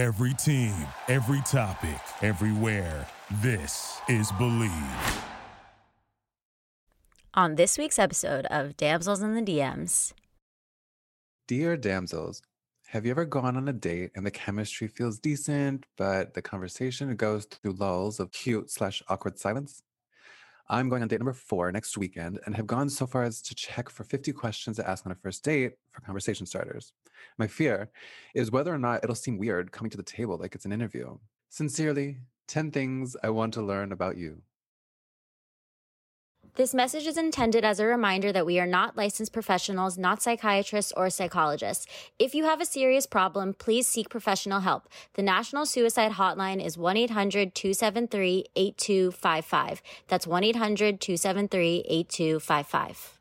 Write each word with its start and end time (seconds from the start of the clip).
Every 0.00 0.32
team, 0.32 0.72
every 1.08 1.42
topic, 1.42 2.00
everywhere. 2.22 3.06
This 3.42 4.00
is 4.08 4.32
Believe. 4.38 4.72
On 7.34 7.56
this 7.56 7.76
week's 7.76 7.98
episode 7.98 8.46
of 8.46 8.78
Damsels 8.78 9.20
in 9.20 9.34
the 9.34 9.42
DMs, 9.42 10.14
Dear 11.46 11.76
damsels, 11.76 12.40
have 12.86 13.04
you 13.04 13.10
ever 13.10 13.26
gone 13.26 13.58
on 13.58 13.68
a 13.68 13.74
date 13.74 14.12
and 14.16 14.24
the 14.24 14.30
chemistry 14.30 14.88
feels 14.88 15.18
decent, 15.18 15.84
but 15.98 16.32
the 16.32 16.40
conversation 16.40 17.14
goes 17.14 17.44
through 17.44 17.72
lulls 17.72 18.20
of 18.20 18.32
cute 18.32 18.70
slash 18.70 19.02
awkward 19.10 19.38
silence? 19.38 19.82
I'm 20.70 20.88
going 20.88 21.02
on 21.02 21.08
date 21.08 21.20
number 21.20 21.34
four 21.34 21.70
next 21.72 21.98
weekend 21.98 22.40
and 22.46 22.56
have 22.56 22.66
gone 22.66 22.88
so 22.88 23.06
far 23.06 23.24
as 23.24 23.42
to 23.42 23.54
check 23.54 23.90
for 23.90 24.04
50 24.04 24.32
questions 24.32 24.78
to 24.78 24.88
ask 24.88 25.04
on 25.04 25.12
a 25.12 25.16
first 25.16 25.44
date 25.44 25.72
for 25.90 26.00
conversation 26.00 26.46
starters. 26.46 26.94
My 27.38 27.46
fear 27.46 27.90
is 28.34 28.50
whether 28.50 28.72
or 28.72 28.78
not 28.78 29.02
it'll 29.02 29.14
seem 29.14 29.38
weird 29.38 29.72
coming 29.72 29.90
to 29.90 29.96
the 29.96 30.02
table 30.02 30.38
like 30.38 30.54
it's 30.54 30.64
an 30.64 30.72
interview. 30.72 31.18
Sincerely, 31.48 32.18
10 32.48 32.70
things 32.70 33.16
I 33.22 33.30
want 33.30 33.54
to 33.54 33.62
learn 33.62 33.92
about 33.92 34.16
you. 34.16 34.42
this 36.56 36.74
message 36.74 37.06
is 37.06 37.16
intended 37.16 37.64
as 37.64 37.80
a 37.80 37.86
reminder 37.86 38.32
that 38.32 38.44
we 38.44 38.58
are 38.58 38.66
not 38.66 38.96
licensed 38.96 39.32
professionals, 39.32 39.96
not 39.96 40.20
psychiatrists 40.20 40.92
or 40.96 41.08
psychologists. 41.08 41.86
If 42.18 42.34
you 42.34 42.44
have 42.44 42.60
a 42.60 42.66
serious 42.66 43.06
problem, 43.06 43.54
please 43.54 43.86
seek 43.86 44.10
professional 44.10 44.60
help. 44.60 44.88
The 45.14 45.22
National 45.22 45.64
Suicide 45.64 46.12
Hotline 46.12 46.62
is 46.62 46.76
1 46.76 46.96
800 46.96 47.54
273 47.54 48.46
8255. 48.56 49.82
That's 50.08 50.26
1 50.26 50.44
800 50.44 51.00
273 51.00 51.84
8255. 51.88 53.20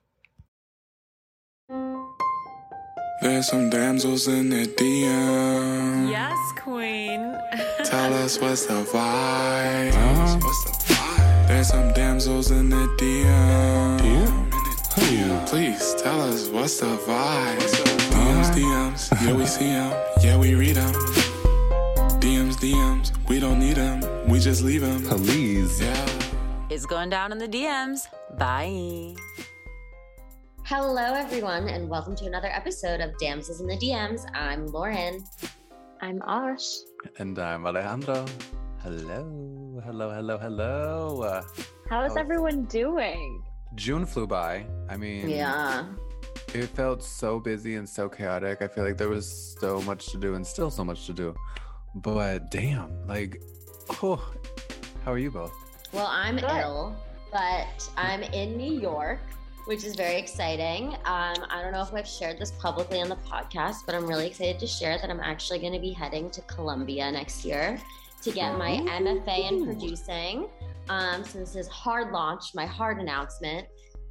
There's 3.21 3.47
some 3.47 3.69
damsels 3.69 4.27
in 4.29 4.49
the 4.49 4.65
DM. 4.65 6.09
Yes, 6.09 6.37
queen. 6.55 7.37
Tell 7.83 8.13
us 8.13 8.39
what's 8.39 8.65
the 8.65 8.83
vibe. 8.85 10.41
What's 10.41 10.63
the 10.63 10.93
vibe? 10.93 11.47
There's 11.49 11.67
some 11.67 11.91
damsels 11.93 12.51
in 12.51 12.69
the 12.69 12.87
DM. 12.97 13.99
DM. 13.99 15.47
Please 15.47 15.95
tell 15.95 16.21
us 16.21 16.47
what's 16.49 16.79
the 16.79 16.85
vibe. 16.85 17.57
DMs, 18.11 18.51
DMs. 18.53 19.25
Yeah, 19.25 19.33
we 19.33 19.45
see 19.45 19.65
them. 19.67 19.91
Yeah, 20.21 20.37
we 20.37 20.55
read 20.55 20.75
them. 20.75 20.93
DMs, 22.21 22.55
DMs. 22.57 23.11
We 23.27 23.39
don't 23.39 23.59
need 23.59 23.77
them. 23.77 24.01
We 24.29 24.39
just 24.39 24.61
leave 24.61 24.81
them. 24.81 25.03
Please. 25.03 25.81
Yeah. 25.81 26.05
It's 26.69 26.85
going 26.85 27.09
down 27.09 27.31
in 27.31 27.37
the 27.39 27.47
DMs. 27.47 28.07
Bye. 28.37 29.15
Hello, 30.69 31.15
everyone, 31.15 31.67
and 31.67 31.89
welcome 31.89 32.15
to 32.17 32.27
another 32.27 32.49
episode 32.49 33.01
of 33.01 33.17
Damsels 33.17 33.59
in 33.59 33.65
the 33.65 33.75
DMs. 33.77 34.21
I'm 34.35 34.67
Lauren. 34.67 35.23
I'm 35.99 36.21
Ash. 36.27 36.67
And 37.17 37.39
I'm 37.39 37.65
Alejandro. 37.65 38.23
Hello, 38.83 39.81
hello, 39.83 40.11
hello, 40.11 40.37
hello. 40.37 41.41
How 41.89 42.03
is 42.03 42.15
everyone 42.17 42.65
doing? 42.65 43.43
June 43.73 44.05
flew 44.05 44.27
by. 44.27 44.67
I 44.87 44.95
mean, 44.95 45.27
Yeah. 45.27 45.87
It 46.53 46.67
felt 46.67 47.03
so 47.03 47.39
busy 47.39 47.73
and 47.75 47.89
so 47.89 48.07
chaotic. 48.07 48.61
I 48.61 48.67
feel 48.67 48.83
like 48.83 48.97
there 48.97 49.09
was 49.09 49.55
so 49.59 49.81
much 49.81 50.11
to 50.11 50.17
do 50.17 50.35
and 50.35 50.45
still 50.45 50.69
so 50.69 50.83
much 50.83 51.07
to 51.07 51.13
do. 51.13 51.33
But 51.95 52.51
damn, 52.51 53.07
like, 53.07 53.41
oh, 54.03 54.23
how 55.03 55.13
are 55.13 55.17
you 55.17 55.31
both? 55.31 55.51
Well, 55.91 56.05
I'm 56.11 56.35
Good. 56.35 56.51
ill, 56.61 56.95
but 57.31 57.89
I'm 57.97 58.21
in 58.21 58.55
New 58.55 58.79
York, 58.79 59.21
which 59.65 59.83
is 59.83 59.95
very 59.95 60.17
exciting. 60.17 60.95
Um, 61.05 61.35
I 61.49 61.61
don't 61.61 61.71
know 61.71 61.81
if 61.81 61.93
I've 61.93 62.07
shared 62.07 62.39
this 62.39 62.51
publicly 62.51 63.01
on 63.01 63.09
the 63.09 63.17
podcast, 63.17 63.85
but 63.85 63.95
I'm 63.95 64.05
really 64.05 64.27
excited 64.27 64.59
to 64.59 64.67
share 64.67 64.97
that 64.97 65.09
I'm 65.09 65.19
actually 65.19 65.59
going 65.59 65.73
to 65.73 65.79
be 65.79 65.91
heading 65.91 66.29
to 66.31 66.41
Columbia 66.41 67.11
next 67.11 67.45
year 67.45 67.79
to 68.23 68.31
get 68.31 68.57
my 68.57 68.71
MFA 68.71 69.51
in 69.51 69.65
producing. 69.65 70.49
Um, 70.89 71.23
so 71.23 71.39
this 71.39 71.55
is 71.55 71.67
hard 71.67 72.11
launch, 72.11 72.55
my 72.55 72.65
hard 72.65 72.99
announcement. 72.99 73.67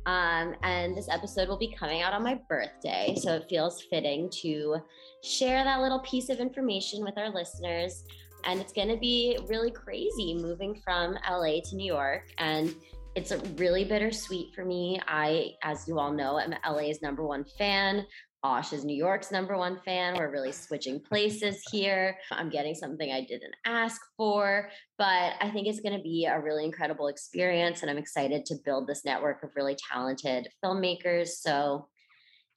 Um, 0.07 0.55
and 0.63 0.97
this 0.97 1.09
episode 1.11 1.49
will 1.49 1.59
be 1.59 1.75
coming 1.79 2.01
out 2.01 2.15
on 2.15 2.23
my 2.23 2.41
birthday. 2.49 3.15
So 3.21 3.35
it 3.35 3.47
feels 3.51 3.83
fitting 3.91 4.31
to 4.43 4.77
share 5.23 5.65
that 5.65 5.81
little 5.81 5.99
piece 6.01 6.31
of 6.31 6.39
information 6.39 7.05
with 7.05 7.19
our 7.19 7.29
listeners. 7.29 8.05
And 8.45 8.61
it's 8.61 8.73
going 8.73 8.89
to 8.89 8.97
be 8.97 9.39
really 9.49 9.71
crazy 9.71 10.35
moving 10.35 10.81
from 10.83 11.19
LA 11.29 11.61
to 11.65 11.77
New 11.77 11.85
York. 11.85 12.31
And 12.39 12.75
it's 13.19 13.33
a 13.33 13.39
really 13.57 13.83
bittersweet 13.83 14.55
for 14.55 14.65
me. 14.65 15.01
I, 15.09 15.55
as 15.65 15.89
you 15.89 15.99
all 15.99 16.13
know, 16.13 16.39
am 16.39 16.55
LA's 16.65 17.03
number 17.03 17.27
one 17.27 17.45
fan. 17.59 18.07
Ash 18.45 18.73
is 18.73 18.85
New 18.85 18.97
York's 18.97 19.33
number 19.33 19.59
one 19.59 19.81
fan. 19.85 20.15
We're 20.17 20.31
really 20.31 20.53
switching 20.53 21.01
places 21.01 21.61
here. 21.73 22.17
I'm 22.31 22.49
getting 22.49 22.77
something 22.77 23.11
I 23.11 23.23
didn't 23.23 23.57
ask 23.67 24.01
for, 24.17 24.71
but 24.99 25.33
I 25.41 25.51
think 25.53 25.67
it's 25.67 25.81
going 25.81 25.97
to 25.97 26.03
be 26.03 26.27
a 26.27 26.41
really 26.41 26.65
incredible 26.65 27.09
experience. 27.09 27.83
And 27.83 27.91
I'm 27.91 27.99
excited 27.99 28.47
to 28.47 28.55
build 28.65 28.87
this 28.87 29.05
network 29.05 29.43
of 29.43 29.51
really 29.57 29.77
talented 29.91 30.47
filmmakers. 30.65 31.31
So, 31.41 31.89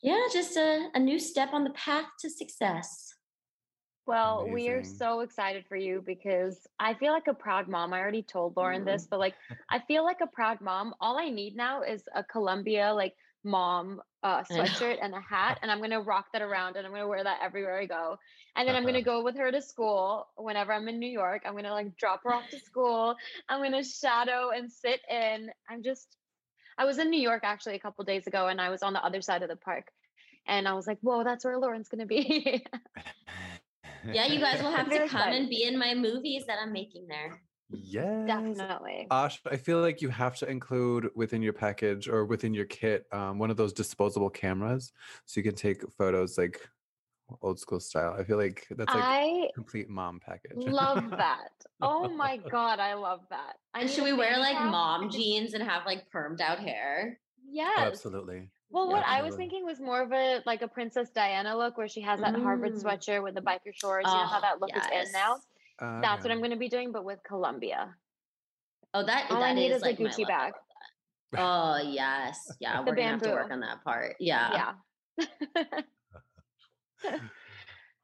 yeah, 0.04 0.28
just 0.32 0.58
a, 0.58 0.90
a 0.94 1.00
new 1.00 1.18
step 1.18 1.54
on 1.54 1.64
the 1.64 1.72
path 1.72 2.06
to 2.20 2.30
success. 2.30 3.16
Well, 4.12 4.46
we 4.50 4.68
are 4.68 4.84
so 4.84 5.22
excited 5.22 5.64
for 5.70 5.78
you 5.78 6.04
because 6.06 6.68
I 6.78 6.96
feel 6.96 7.14
like 7.14 7.28
a 7.28 7.34
proud 7.34 7.70
mom. 7.70 7.94
I 7.94 8.02
already 8.02 8.24
told 8.24 8.58
Lauren 8.58 8.84
this, 8.84 9.08
but 9.10 9.20
like 9.20 9.36
I 9.70 9.80
feel 9.80 10.04
like 10.04 10.20
a 10.22 10.28
proud 10.28 10.60
mom. 10.60 10.94
All 11.00 11.18
I 11.18 11.30
need 11.30 11.56
now 11.56 11.82
is 11.84 12.04
a 12.14 12.22
Columbia 12.22 12.94
like 12.94 13.16
mom 13.46 14.02
uh, 14.22 14.44
sweatshirt 14.52 14.98
and 15.02 15.14
a 15.14 15.22
hat, 15.22 15.60
and 15.62 15.72
I'm 15.72 15.80
gonna 15.80 16.02
rock 16.02 16.26
that 16.34 16.42
around 16.42 16.76
and 16.76 16.86
I'm 16.86 16.92
gonna 16.92 17.08
wear 17.08 17.24
that 17.24 17.40
everywhere 17.42 17.80
I 17.80 17.86
go. 17.86 18.18
And 18.58 18.68
then 18.68 18.76
I'm 18.76 18.84
gonna 18.84 19.02
go 19.02 19.24
with 19.24 19.38
her 19.38 19.50
to 19.50 19.62
school 19.62 20.28
whenever 20.36 20.74
I'm 20.74 20.90
in 20.90 21.00
New 21.00 21.10
York. 21.10 21.44
I'm 21.46 21.56
gonna 21.56 21.72
like 21.72 21.96
drop 21.96 22.24
her 22.26 22.34
off 22.34 22.50
to 22.50 22.60
school. 22.60 23.16
I'm 23.48 23.64
gonna 23.64 23.82
shadow 23.82 24.50
and 24.54 24.70
sit 24.70 25.00
in. 25.10 25.52
I'm 25.70 25.84
just 25.84 26.18
I 26.78 26.84
was 26.84 26.98
in 26.98 27.10
New 27.10 27.22
York 27.22 27.44
actually 27.46 27.76
a 27.76 27.80
couple 27.80 28.04
days 28.04 28.28
ago 28.28 28.50
and 28.50 28.60
I 28.60 28.72
was 28.72 28.84
on 28.84 28.92
the 28.92 29.06
other 29.06 29.22
side 29.22 29.42
of 29.42 29.48
the 29.48 29.56
park. 29.56 29.88
And 30.48 30.68
I 30.68 30.74
was 30.74 30.86
like, 30.86 30.98
whoa, 31.00 31.24
that's 31.24 31.46
where 31.46 31.58
Lauren's 31.58 31.88
gonna 31.88 32.06
be. 32.06 32.66
Yeah, 34.14 34.26
you 34.28 34.40
guys 34.40 34.62
will 34.62 34.72
have 34.72 34.90
to 34.90 35.08
come 35.08 35.30
and 35.30 35.50
be 35.50 35.64
in 35.64 35.78
my 35.78 35.94
movies 35.94 36.46
that 36.48 36.58
I'm 36.62 36.72
making 36.72 37.08
there. 37.08 37.42
yes. 37.70 38.28
Definitely. 38.28 39.08
Ash, 39.12 39.40
I 39.50 39.58
feel 39.58 39.80
like 39.80 40.02
you 40.02 40.10
have 40.10 40.36
to 40.38 40.50
include 40.50 41.10
within 41.16 41.42
your 41.42 41.54
package 41.54 42.08
or 42.08 42.26
within 42.26 42.54
your 42.54 42.66
kit 42.66 43.06
um, 43.12 43.38
one 43.40 43.52
of 43.52 43.58
those 43.58 43.74
disposable 43.74 44.30
cameras 44.30 44.92
so 45.26 45.40
you 45.40 45.44
can 45.44 45.56
take 45.56 45.84
photos 45.98 46.38
like 46.38 46.60
old 47.42 47.60
school 47.60 47.80
style. 47.80 48.16
I 48.18 48.24
feel 48.24 48.38
like 48.38 48.68
that's 48.72 48.94
like 48.94 49.04
I 49.04 49.50
complete 49.54 49.90
mom 49.90 50.20
package. 50.20 50.58
love 50.58 51.10
that. 51.12 51.52
Oh 51.82 52.10
my 52.10 52.38
god, 52.38 52.80
I 52.80 52.94
love 52.94 53.22
that. 53.30 53.56
I 53.74 53.82
And 53.82 53.90
should 53.90 54.04
we 54.04 54.14
wear 54.14 54.38
like 54.38 54.56
mom 54.56 55.10
jeans 55.10 55.54
and 55.54 55.64
have 55.64 55.86
like 55.86 56.10
permed 56.14 56.42
out 56.42 56.60
hair? 56.60 57.20
Yes. 57.50 57.74
Oh, 57.78 57.84
absolutely. 57.84 58.50
Well, 58.72 58.88
what 58.90 59.04
I 59.06 59.22
was 59.22 59.36
thinking 59.36 59.66
was 59.66 59.80
more 59.80 60.02
of 60.02 60.12
a 60.14 60.42
like 60.46 60.62
a 60.62 60.68
Princess 60.68 61.09
Diana 61.09 61.56
look, 61.58 61.78
where 61.78 61.88
she 61.88 62.02
has 62.02 62.20
that 62.22 62.36
Harvard 62.36 62.74
Mm. 62.74 62.84
sweatshirt 62.84 63.22
with 63.22 63.36
the 63.36 63.42
biker 63.42 63.74
shorts. 63.74 64.08
you 64.08 64.14
know 64.18 64.26
how 64.26 64.38
Oh, 64.38 64.42
that 64.42 64.62
look 64.62 64.70
is 64.76 65.08
in 65.08 65.12
now. 65.12 65.36
Uh, 65.80 66.00
That's 66.02 66.24
what. 66.24 66.32
I'm 66.32 66.38
going 66.40 66.52
to 66.52 66.58
be 66.58 66.70
doing, 66.70 66.92
but 66.92 67.04
with 67.04 67.22
Columbia. 67.24 67.96
Oh, 68.94 69.04
that 69.06 69.30
All 69.32 69.44
I 69.44 69.54
need 69.54 69.72
is 69.72 69.78
is 69.78 69.84
a 69.84 69.86
like 69.86 70.00
my 70.00 70.09
Gucci 70.09 70.28
bag. 70.28 70.54
Oh 71.38 71.78
yes, 71.78 72.52
yeah. 72.59 72.78
The 72.84 72.90
we're 72.92 72.96
gonna 72.96 73.08
have 73.09 73.22
to 73.22 73.32
work 73.32 73.52
on 73.52 73.62
that 73.62 73.84
part. 73.84 74.16
Yeah. 74.20 74.74
Yeah. 75.18 75.82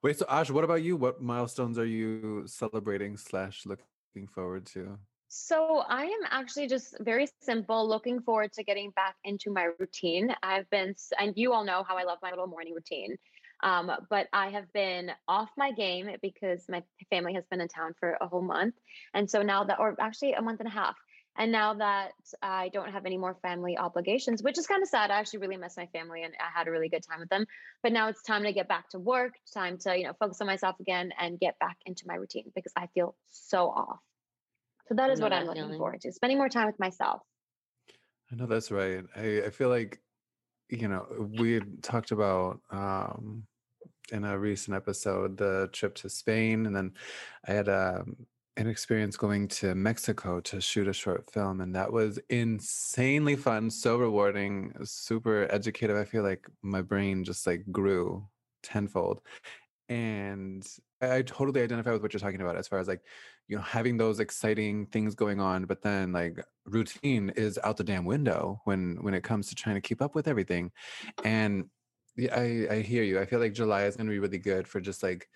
Wait, 0.04 0.18
so 0.18 0.26
Ash, 0.30 0.50
what 0.50 0.64
about 0.64 0.82
you? 0.84 0.96
What 0.96 1.22
milestones 1.22 1.78
are 1.78 1.86
you 1.86 2.44
celebrating 2.48 3.18
slash 3.18 3.66
looking 3.66 4.28
forward 4.28 4.66
to? 4.68 4.98
So 5.40 5.84
I 5.88 6.06
am 6.06 6.20
actually 6.32 6.68
just 6.68 6.98
very 7.00 7.28
simple, 7.42 7.88
looking 7.88 8.22
forward 8.22 8.54
to 8.54 8.64
getting 8.64 8.90
back 8.90 9.16
into 9.24 9.52
my 9.52 9.70
routine. 9.78 10.34
I've 10.42 10.68
been, 10.72 10.96
and 11.20 11.34
you 11.36 11.54
all 11.54 11.64
know 11.64 11.84
how 11.88 11.96
I 11.96 12.06
love 12.06 12.18
my 12.24 12.32
little 12.32 12.48
morning 12.48 12.74
routine. 12.74 13.18
Um, 13.62 13.92
but 14.10 14.28
I 14.34 14.50
have 14.50 14.74
been 14.74 15.12
off 15.28 15.50
my 15.56 15.72
game 15.72 16.10
because 16.24 16.66
my 16.68 16.82
family 17.12 17.36
has 17.36 17.46
been 17.52 17.62
in 17.62 17.68
town 17.68 17.94
for 18.00 18.18
a 18.20 18.28
whole 18.28 18.42
month. 18.42 18.74
And 19.14 19.30
so 19.30 19.44
now 19.44 19.64
that, 19.66 19.80
or 19.80 19.96
actually 20.00 20.34
a 20.34 20.42
month 20.42 20.60
and 20.60 20.68
a 20.68 20.72
half. 20.72 20.96
And 21.38 21.52
now 21.52 21.76
that 21.76 22.14
I 22.42 22.70
don't 22.70 22.92
have 22.92 23.06
any 23.06 23.20
more 23.20 23.38
family 23.44 23.78
obligations, 23.78 24.42
which 24.42 24.58
is 24.58 24.66
kind 24.66 24.82
of 24.82 24.90
sad. 24.90 25.12
I 25.12 25.20
actually 25.20 25.40
really 25.40 25.58
miss 25.58 25.78
my 25.78 25.86
family 25.94 26.24
and 26.24 26.34
I 26.40 26.50
had 26.52 26.68
a 26.68 26.72
really 26.72 26.90
good 26.90 27.04
time 27.08 27.20
with 27.20 27.30
them. 27.30 27.46
But 27.84 27.92
now 27.92 28.08
it's 28.08 28.24
time 28.24 28.42
to 28.42 28.54
get 28.54 28.68
back 28.68 28.90
to 28.90 29.00
work, 29.00 29.36
time 29.54 29.78
to, 29.82 29.96
you 29.96 30.06
know, 30.06 30.14
focus 30.20 30.42
on 30.42 30.48
myself 30.48 30.80
again 30.80 31.12
and 31.20 31.40
get 31.40 31.60
back 31.60 31.78
into 31.86 32.06
my 32.08 32.16
routine 32.16 32.52
because 32.56 32.74
I 32.76 32.88
feel 32.96 33.16
so 33.30 33.70
off. 33.70 34.00
So 34.88 34.96
that 34.96 35.10
is 35.10 35.20
what 35.20 35.30
that 35.30 35.42
I'm 35.42 35.48
looking 35.48 35.78
forward 35.78 36.02
to, 36.02 36.12
spending 36.12 36.38
more 36.38 36.50
time 36.50 36.68
with 36.68 36.80
myself. 36.80 37.22
I 38.32 38.36
know 38.36 38.46
that's 38.46 38.72
right. 38.72 39.04
I, 39.16 39.44
I 39.46 39.50
feel 39.50 39.70
like, 39.70 40.00
you 40.70 40.88
know, 40.88 41.06
we 41.38 41.62
talked 41.82 42.12
about 42.12 42.60
um, 42.72 43.44
in 44.12 44.24
a 44.24 44.38
recent 44.38 44.76
episode 44.76 45.38
the 45.38 45.70
trip 45.74 45.96
to 45.96 46.10
Spain, 46.10 46.66
and 46.66 46.76
then 46.76 46.94
I 47.48 47.54
had 47.54 47.70
um, 47.70 48.16
an 48.56 48.68
experience 48.68 49.18
going 49.18 49.48
to 49.50 49.76
Mexico 49.76 50.40
to 50.42 50.60
shoot 50.62 50.88
a 50.88 50.94
short 50.94 51.30
film, 51.32 51.62
and 51.62 51.76
that 51.76 51.92
was 51.92 52.20
insanely 52.30 53.36
fun, 53.36 53.70
so 53.70 53.98
rewarding, 53.98 54.74
super 54.84 55.48
educative. 55.52 55.98
I 55.98 56.06
feel 56.06 56.24
like 56.24 56.48
my 56.62 56.82
brain 56.82 57.24
just 57.24 57.46
like 57.46 57.64
grew 57.72 58.26
tenfold. 58.64 59.22
And 59.90 60.68
I 61.02 61.22
totally 61.22 61.62
identify 61.62 61.92
with 61.92 62.02
what 62.02 62.14
you're 62.14 62.20
talking 62.20 62.42
about 62.42 62.58
as 62.58 62.68
far 62.68 62.80
as 62.80 62.88
like, 62.88 63.02
you 63.48 63.56
know, 63.56 63.62
having 63.62 63.98
those 63.98 64.20
exciting 64.20 64.88
things 64.88 65.16
going 65.16 65.40
on, 65.40 65.66
but 65.66 65.82
then 65.82 66.12
like 66.12 66.44
routine 66.66 67.30
is 67.36 67.58
out 67.64 67.78
the 67.78 67.84
damn 67.84 68.06
window 68.06 68.62
when 68.66 68.98
when 69.02 69.14
it 69.14 69.24
comes 69.24 69.48
to 69.50 69.56
trying 69.56 69.76
to 69.76 69.82
keep 69.82 70.02
up 70.02 70.16
with 70.16 70.28
everything. 70.28 70.72
And 71.24 71.70
yeah, 72.16 72.36
I 72.38 72.68
I 72.76 72.82
hear 72.82 73.04
you. 73.04 73.20
I 73.20 73.26
feel 73.26 73.40
like 73.40 73.54
July 73.54 73.84
is 73.86 73.96
going 73.96 74.08
to 74.08 74.12
be 74.12 74.20
really 74.20 74.40
good 74.40 74.68
for 74.68 74.82
just 74.82 75.02
like 75.04 75.30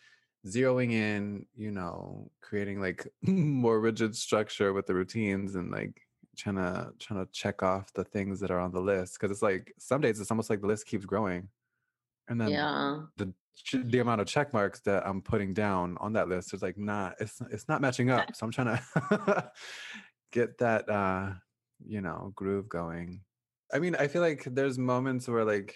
zeroing 0.46 0.92
in, 0.92 1.46
you 1.56 1.72
know, 1.72 2.32
creating 2.42 2.82
like 2.82 3.08
more 3.22 3.80
rigid 3.80 4.16
structure 4.16 4.74
with 4.74 4.88
the 4.88 4.96
routines 4.96 5.56
and 5.56 5.72
like 5.72 6.02
trying 6.38 6.56
to 6.56 6.92
trying 7.00 7.26
to 7.26 7.32
check 7.32 7.62
off 7.64 7.94
the 7.94 8.04
things 8.04 8.40
that 8.40 8.52
are 8.52 8.60
on 8.60 8.72
the 8.72 8.82
list 8.82 9.18
because 9.20 9.32
it's 9.32 9.42
like 9.42 9.74
some 9.78 10.02
days 10.02 10.20
it's 10.20 10.32
almost 10.32 10.50
like 10.50 10.62
the 10.62 10.68
list 10.68 10.86
keeps 10.88 11.06
growing 11.06 11.50
and 12.28 12.40
then 12.42 12.50
Yeah. 12.50 13.02
the 13.18 13.34
the 13.74 14.00
amount 14.00 14.22
of 14.22 14.28
check 14.28 14.54
marks 14.54 14.80
that 14.82 15.06
I'm 15.06 15.22
putting 15.22 15.54
down 15.54 15.98
on 16.00 16.14
that 16.14 16.28
list 16.28 16.54
is 16.54 16.62
like 16.62 16.78
not 16.78 17.16
it's 17.20 17.42
it's 17.52 17.68
not 17.68 17.82
matching 17.82 18.10
up. 18.16 18.36
So 18.36 18.46
I'm 18.46 18.52
trying 18.52 18.78
to 19.10 19.52
get 20.32 20.58
that 20.60 20.90
uh 20.90 21.32
you 21.86 22.02
know 22.02 22.32
groove 22.36 22.70
going. 22.70 23.22
I 23.74 23.80
mean, 23.80 23.96
I 23.96 24.08
feel 24.08 24.22
like 24.22 24.44
there's 24.46 24.78
moments 24.78 25.28
where 25.28 25.46
like 25.46 25.76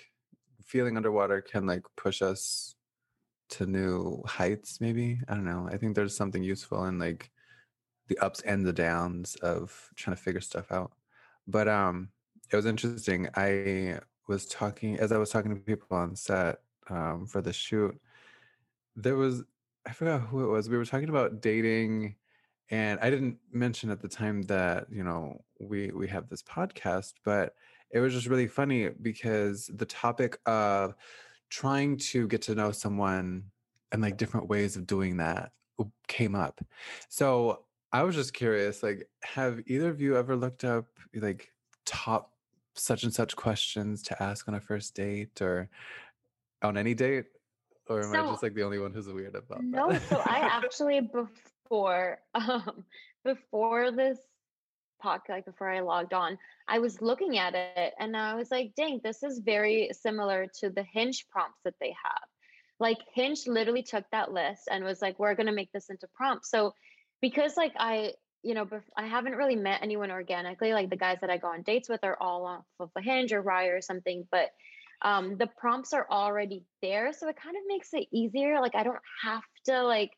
feeling 0.64 0.98
underwater 0.98 1.42
can 1.42 1.66
like 1.66 1.84
push 1.96 2.22
us 2.22 2.76
to 3.50 3.66
new 3.66 4.24
heights 4.26 4.82
maybe. 4.82 5.20
I 5.28 5.36
don't 5.36 5.46
know. 5.46 5.70
I 5.72 5.78
think 5.78 5.96
there's 5.96 6.16
something 6.16 6.44
useful 6.44 6.86
in 6.86 6.98
like 6.98 7.30
the 8.08 8.18
ups 8.20 8.42
and 8.42 8.66
the 8.66 8.74
downs 8.74 9.36
of 9.36 9.90
trying 9.96 10.16
to 10.16 10.22
figure 10.22 10.42
stuff 10.42 10.72
out. 10.72 10.92
But 11.48 11.68
um 11.68 12.10
it 12.52 12.56
was 12.56 12.66
interesting. 12.66 13.30
I 13.36 14.00
was 14.28 14.46
talking 14.46 15.00
as 15.00 15.12
I 15.12 15.18
was 15.18 15.30
talking 15.30 15.54
to 15.54 15.62
people 15.62 15.96
on 15.98 16.16
set 16.16 16.60
um, 16.90 17.26
for 17.26 17.42
the 17.42 17.54
shoot. 17.54 18.00
There 18.96 19.16
was 19.16 19.44
I 19.86 19.92
forgot 19.92 20.22
who 20.22 20.44
it 20.44 20.48
was. 20.48 20.70
We 20.70 20.78
were 20.78 20.86
talking 20.86 21.10
about 21.10 21.42
dating, 21.42 22.16
and 22.72 23.00
I 23.02 23.10
didn't 23.10 23.38
mention 23.52 23.92
at 23.92 24.02
the 24.02 24.08
time 24.08 24.42
that 24.44 24.88
you 24.90 25.04
know 25.04 25.44
we 25.60 25.92
we 25.92 26.08
have 26.08 26.30
this 26.30 26.44
podcast, 26.44 27.14
but 27.24 27.56
it 27.92 28.00
was 28.00 28.14
just 28.14 28.28
really 28.28 28.48
funny 28.48 28.90
because 28.90 29.70
the 29.74 29.86
topic 29.86 30.38
of 30.46 30.96
trying 31.50 31.98
to 31.98 32.28
get 32.28 32.42
to 32.44 32.56
know 32.56 32.72
someone 32.72 33.44
and 33.92 34.02
like 34.02 34.18
different 34.18 34.48
ways 34.48 34.76
of 34.76 34.88
doing 34.88 35.18
that 35.18 35.52
came 36.08 36.36
up. 36.36 36.62
So 37.10 37.66
I 37.94 38.04
was 38.04 38.16
just 38.16 38.34
curious, 38.34 38.84
like, 38.84 39.08
have 39.24 39.62
either 39.68 39.90
of 39.90 40.02
you 40.02 40.18
ever 40.18 40.36
looked 40.36 40.64
up 40.64 40.88
like 41.14 41.54
top 41.86 42.34
such 42.74 43.04
and 43.04 43.14
such 43.14 43.36
questions 43.36 44.04
to 44.04 44.22
ask 44.22 44.48
on 44.48 44.56
a 44.56 44.60
first 44.60 44.96
date 44.96 45.42
or 45.42 45.70
on 46.66 46.78
any 46.78 46.94
date? 46.94 47.26
Or 47.88 48.02
am 48.02 48.14
I 48.14 48.30
just 48.30 48.44
like 48.44 48.56
the 48.56 48.64
only 48.64 48.80
one 48.80 48.92
who's 48.94 49.08
weird 49.08 49.36
about 49.36 49.64
No, 49.64 49.92
that? 49.92 50.02
so 50.10 50.18
I 50.26 50.40
actually 50.64 51.02
before 51.02 52.20
um 52.36 52.84
before 53.24 53.92
this 53.92 54.20
podcast, 55.04 55.30
like 55.30 55.46
before 55.46 55.70
I 55.70 55.82
logged 55.82 56.14
on, 56.14 56.38
I 56.68 56.80
was 56.80 57.02
looking 57.02 57.38
at 57.38 57.54
it 57.54 57.94
and 58.00 58.16
I 58.18 58.36
was 58.36 58.50
like, 58.50 58.74
dang, 58.76 59.02
this 59.04 59.24
is 59.24 59.40
very 59.40 59.90
similar 59.94 60.48
to 60.60 60.70
the 60.70 60.84
Hinge 60.84 61.28
prompts 61.30 61.60
that 61.64 61.76
they 61.80 61.90
have. 62.04 62.24
Like 62.80 62.98
Hinge 63.14 63.48
literally 63.48 63.84
took 63.84 64.06
that 64.12 64.32
list 64.32 64.68
and 64.70 64.84
was 64.84 65.02
like, 65.02 65.20
we're 65.20 65.36
gonna 65.36 65.52
make 65.52 65.72
this 65.72 65.90
into 65.90 66.08
prompts. 66.16 66.50
So 66.50 66.74
because 67.22 67.56
like 67.56 67.74
I, 67.78 68.14
you 68.42 68.54
know, 68.54 68.68
I 68.98 69.06
haven't 69.06 69.36
really 69.36 69.56
met 69.56 69.82
anyone 69.82 70.12
organically. 70.12 70.74
Like 70.74 70.90
the 70.90 70.96
guys 70.96 71.18
that 71.22 71.30
I 71.30 71.38
go 71.38 71.48
on 71.48 71.62
dates 71.62 71.90
with 71.90 72.04
are 72.04 72.18
all 72.20 72.46
off 72.46 72.66
of 72.80 72.90
a 72.96 73.02
Hinge 73.02 73.32
or 73.32 73.44
Raya 73.44 73.78
or 73.78 73.82
something, 73.82 74.28
but 74.32 74.50
um, 75.02 75.38
the 75.38 75.48
prompts 75.48 75.94
are 75.94 76.08
already 76.10 76.64
there, 76.82 77.14
so 77.14 77.28
it 77.28 77.36
kind 77.36 77.56
of 77.56 77.64
makes 77.68 77.94
it 77.94 78.08
easier. 78.12 78.60
Like 78.62 78.76
I 78.76 78.84
don't 78.84 78.98
have 79.24 79.44
to 79.66 79.84
like, 79.84 80.12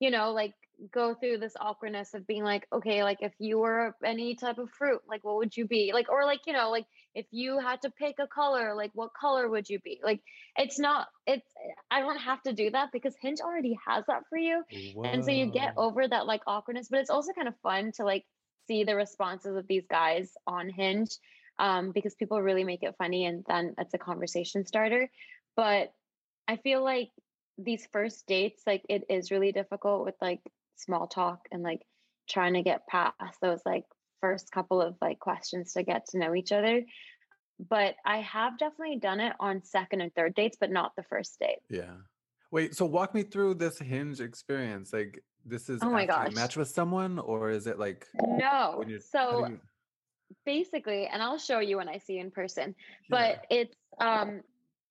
you 0.00 0.10
know, 0.10 0.32
like 0.32 0.54
go 0.92 1.14
through 1.14 1.38
this 1.38 1.54
awkwardness 1.60 2.14
of 2.14 2.26
being 2.26 2.42
like, 2.42 2.66
okay, 2.72 3.04
like 3.04 3.18
if 3.20 3.32
you 3.38 3.58
were 3.58 3.94
any 4.04 4.34
type 4.34 4.58
of 4.58 4.68
fruit, 4.70 5.00
like 5.08 5.22
what 5.24 5.36
would 5.36 5.56
you 5.56 5.66
be? 5.66 5.92
Like, 5.94 6.10
or 6.10 6.24
like, 6.24 6.40
you 6.46 6.52
know, 6.52 6.70
like 6.70 6.86
if 7.14 7.26
you 7.30 7.60
had 7.60 7.80
to 7.82 7.90
pick 7.90 8.16
a 8.18 8.26
color, 8.26 8.74
like 8.74 8.90
what 8.94 9.10
color 9.18 9.48
would 9.48 9.68
you 9.68 9.78
be? 9.78 10.00
Like 10.02 10.20
it's 10.56 10.78
not, 10.78 11.06
it's 11.26 11.48
I 11.90 12.00
don't 12.00 12.18
have 12.18 12.42
to 12.42 12.52
do 12.52 12.70
that 12.70 12.90
because 12.92 13.14
Hinge 13.22 13.40
already 13.40 13.78
has 13.86 14.04
that 14.08 14.24
for 14.28 14.36
you. 14.36 14.62
And 15.04 15.24
so 15.24 15.30
you 15.30 15.46
get 15.46 15.74
over 15.76 16.06
that 16.06 16.26
like 16.26 16.42
awkwardness, 16.46 16.88
but 16.90 17.00
it's 17.00 17.10
also 17.10 17.32
kind 17.32 17.48
of 17.48 17.54
fun 17.62 17.92
to 17.96 18.04
like 18.04 18.24
see 18.66 18.82
the 18.84 18.96
responses 18.96 19.56
of 19.56 19.66
these 19.68 19.84
guys 19.88 20.32
on 20.46 20.68
Hinge 20.70 21.10
um, 21.58 21.92
because 21.92 22.14
people 22.14 22.40
really 22.40 22.64
make 22.64 22.82
it 22.82 22.94
funny 22.98 23.26
and 23.26 23.44
then 23.46 23.74
it's 23.78 23.94
a 23.94 23.98
conversation 23.98 24.66
starter. 24.66 25.10
But 25.56 25.92
I 26.48 26.56
feel 26.56 26.82
like 26.82 27.10
these 27.58 27.86
first 27.92 28.26
dates, 28.26 28.62
like 28.66 28.82
it 28.88 29.04
is 29.08 29.30
really 29.30 29.52
difficult 29.52 30.04
with 30.04 30.14
like 30.20 30.40
small 30.76 31.06
talk 31.06 31.40
and 31.52 31.62
like 31.62 31.82
trying 32.28 32.54
to 32.54 32.62
get 32.62 32.86
past 32.86 33.40
those 33.40 33.60
like 33.64 33.84
first 34.20 34.50
couple 34.50 34.80
of 34.80 34.96
like 35.00 35.18
questions 35.18 35.74
to 35.74 35.82
get 35.82 36.06
to 36.08 36.18
know 36.18 36.34
each 36.34 36.52
other. 36.52 36.82
But 37.68 37.94
I 38.04 38.18
have 38.18 38.58
definitely 38.58 38.98
done 38.98 39.20
it 39.20 39.34
on 39.38 39.62
second 39.62 40.00
and 40.00 40.12
third 40.14 40.34
dates, 40.34 40.56
but 40.58 40.72
not 40.72 40.92
the 40.96 41.04
first 41.04 41.38
date. 41.38 41.60
Yeah. 41.70 41.94
Wait, 42.50 42.74
so 42.74 42.84
walk 42.84 43.14
me 43.14 43.22
through 43.22 43.54
this 43.54 43.78
hinge 43.78 44.20
experience. 44.20 44.92
Like 44.92 45.22
this 45.44 45.68
is 45.68 45.82
Oh 45.82 45.90
my 45.90 46.06
gosh. 46.06 46.32
match 46.34 46.56
with 46.56 46.68
someone 46.68 47.18
or 47.18 47.50
is 47.50 47.66
it 47.66 47.78
like 47.78 48.06
No. 48.14 48.84
So 49.00 49.58
basically, 50.44 51.06
and 51.06 51.22
I'll 51.22 51.38
show 51.38 51.60
you 51.60 51.76
when 51.78 51.88
I 51.88 51.98
see 51.98 52.14
you 52.14 52.20
in 52.20 52.30
person. 52.30 52.74
Yeah. 53.08 53.34
but 53.38 53.46
it's 53.50 53.76
um 54.00 54.40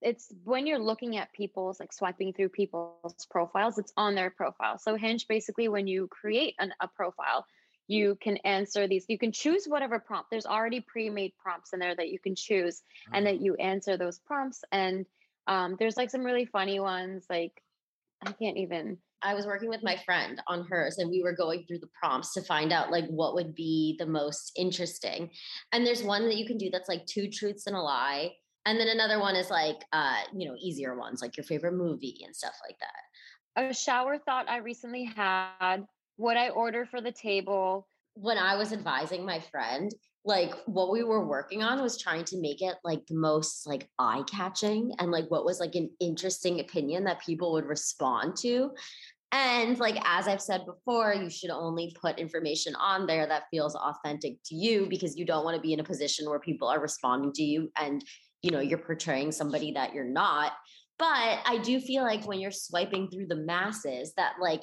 it's 0.02 0.34
when 0.44 0.68
you're 0.68 0.80
looking 0.80 1.16
at 1.18 1.32
people's 1.32 1.80
like 1.80 1.94
swiping 1.94 2.34
through 2.34 2.50
people's 2.50 3.26
profiles 3.32 3.78
it's 3.78 3.94
on 3.96 4.16
their 4.16 4.30
profile 4.30 4.78
so 4.78 4.96
hinge 4.96 5.28
basically 5.28 5.68
when 5.70 5.88
you 5.88 6.08
create 6.08 6.56
an, 6.60 6.74
a 6.82 6.88
profile 6.88 7.46
you 7.88 8.18
can 8.22 8.38
answer 8.38 8.88
these 8.88 9.06
you 9.08 9.18
can 9.18 9.32
choose 9.32 9.66
whatever 9.66 10.00
prompt 10.00 10.30
there's 10.30 10.46
already 10.46 10.82
pre-made 10.82 11.32
prompts 11.42 11.74
in 11.74 11.80
there 11.80 11.96
that 11.96 12.10
you 12.10 12.20
can 12.20 12.36
choose 12.36 12.82
and 13.14 13.26
Oh. 13.26 13.32
that 13.32 13.42
you 13.42 13.56
answer 13.56 13.98
those 13.98 14.20
prompts 14.20 14.64
and 14.72 15.06
um, 15.48 15.76
there's 15.80 15.98
like 15.98 16.10
some 16.10 16.24
really 16.24 16.46
funny 16.46 16.80
ones 16.80 17.26
like 17.30 17.62
i 18.26 18.32
can't 18.32 18.58
even 18.58 18.98
I 19.24 19.34
was 19.34 19.46
working 19.46 19.70
with 19.70 19.84
my 19.84 19.96
friend 20.06 20.42
on 20.48 20.66
hers 20.70 20.98
and 20.98 21.10
we 21.10 21.24
were 21.24 21.36
going 21.36 21.66
through 21.66 21.80
the 21.80 21.90
prompts 22.00 22.34
to 22.34 22.42
find 22.42 22.72
out 22.74 22.92
like 22.92 23.06
what 23.08 23.36
would 23.36 23.56
be 23.56 23.96
the 24.00 24.06
most 24.06 24.52
interesting. 24.58 25.30
And 25.72 25.86
there's 25.86 26.04
one 26.04 26.26
that 26.26 26.38
you 26.38 26.46
can 26.46 26.58
do 26.58 26.70
that's 26.72 26.90
like 26.90 27.06
two 27.06 27.30
truths 27.30 27.68
and 27.68 27.76
a 27.76 27.82
lie. 27.82 28.32
And 28.66 28.80
then 28.80 28.88
another 28.88 29.20
one 29.20 29.36
is 29.36 29.50
like 29.50 29.84
uh, 29.92 30.22
you 30.36 30.48
know, 30.48 30.56
easier 30.60 30.98
ones 30.98 31.22
like 31.22 31.38
your 31.38 31.44
favorite 31.44 31.74
movie 31.74 32.22
and 32.26 32.36
stuff 32.36 32.56
like 32.68 32.78
that. 32.80 33.70
a 33.70 33.74
shower 33.74 34.18
thought 34.18 34.50
i 34.50 34.58
recently 34.58 35.04
had 35.04 35.86
what 36.18 36.38
i 36.38 36.50
order 36.50 36.86
for 36.86 37.02
the 37.02 37.12
table 37.12 37.88
When 38.16 38.38
I 38.38 38.56
was 38.56 38.72
advising 38.74 39.26
my 39.26 39.40
friend, 39.52 39.92
like 40.26 40.54
what 40.68 40.92
we 40.92 41.04
were 41.04 41.26
working 41.26 41.64
on 41.64 41.82
was 41.82 41.98
trying 42.02 42.24
to 42.26 42.40
make 42.40 42.62
it 42.62 42.76
like 42.84 43.06
the 43.08 43.16
most 43.16 43.68
like 43.68 43.90
eye-catching 44.00 44.94
and 45.00 45.12
like 45.12 45.30
what 45.30 45.44
was 45.46 45.60
like 45.60 45.76
an 45.76 45.90
interesting 46.00 46.60
opinion 46.60 47.04
that 47.06 47.26
people 47.26 47.52
would 47.54 47.66
respond 47.66 48.38
to. 48.38 48.72
And 49.34 49.80
like 49.80 49.98
as 50.06 50.28
I've 50.28 50.42
said 50.42 50.64
before, 50.68 51.12
you 51.12 51.28
should 51.28 51.50
only 51.50 51.94
put 52.00 52.20
information 52.20 52.76
on 52.76 53.08
there 53.08 53.26
that 53.26 53.46
feels 53.50 53.76
authentic 53.76 54.38
to 54.46 54.56
you 54.56 54.86
because 54.88 55.18
you 55.18 55.26
don't 55.26 55.44
want 55.44 55.56
to 55.56 55.62
be 55.62 55.74
in 55.74 55.80
a 55.80 55.84
position 55.84 56.30
where 56.30 56.40
people 56.40 56.68
are 56.68 56.80
responding 56.80 57.34
to 57.34 57.44
you 57.44 57.72
and 57.76 58.06
you 58.44 58.52
know 58.52 58.60
you're 58.60 58.78
portraying 58.78 59.32
somebody 59.32 59.72
that 59.72 59.92
you're 59.92 60.06
not. 60.06 60.52
But 61.00 61.40
I 61.46 61.60
do 61.64 61.80
feel 61.80 62.04
like 62.04 62.28
when 62.28 62.40
you're 62.40 62.52
swiping 62.52 63.10
through 63.10 63.26
the 63.26 63.38
masses 63.38 64.14
that 64.18 64.34
like 64.40 64.62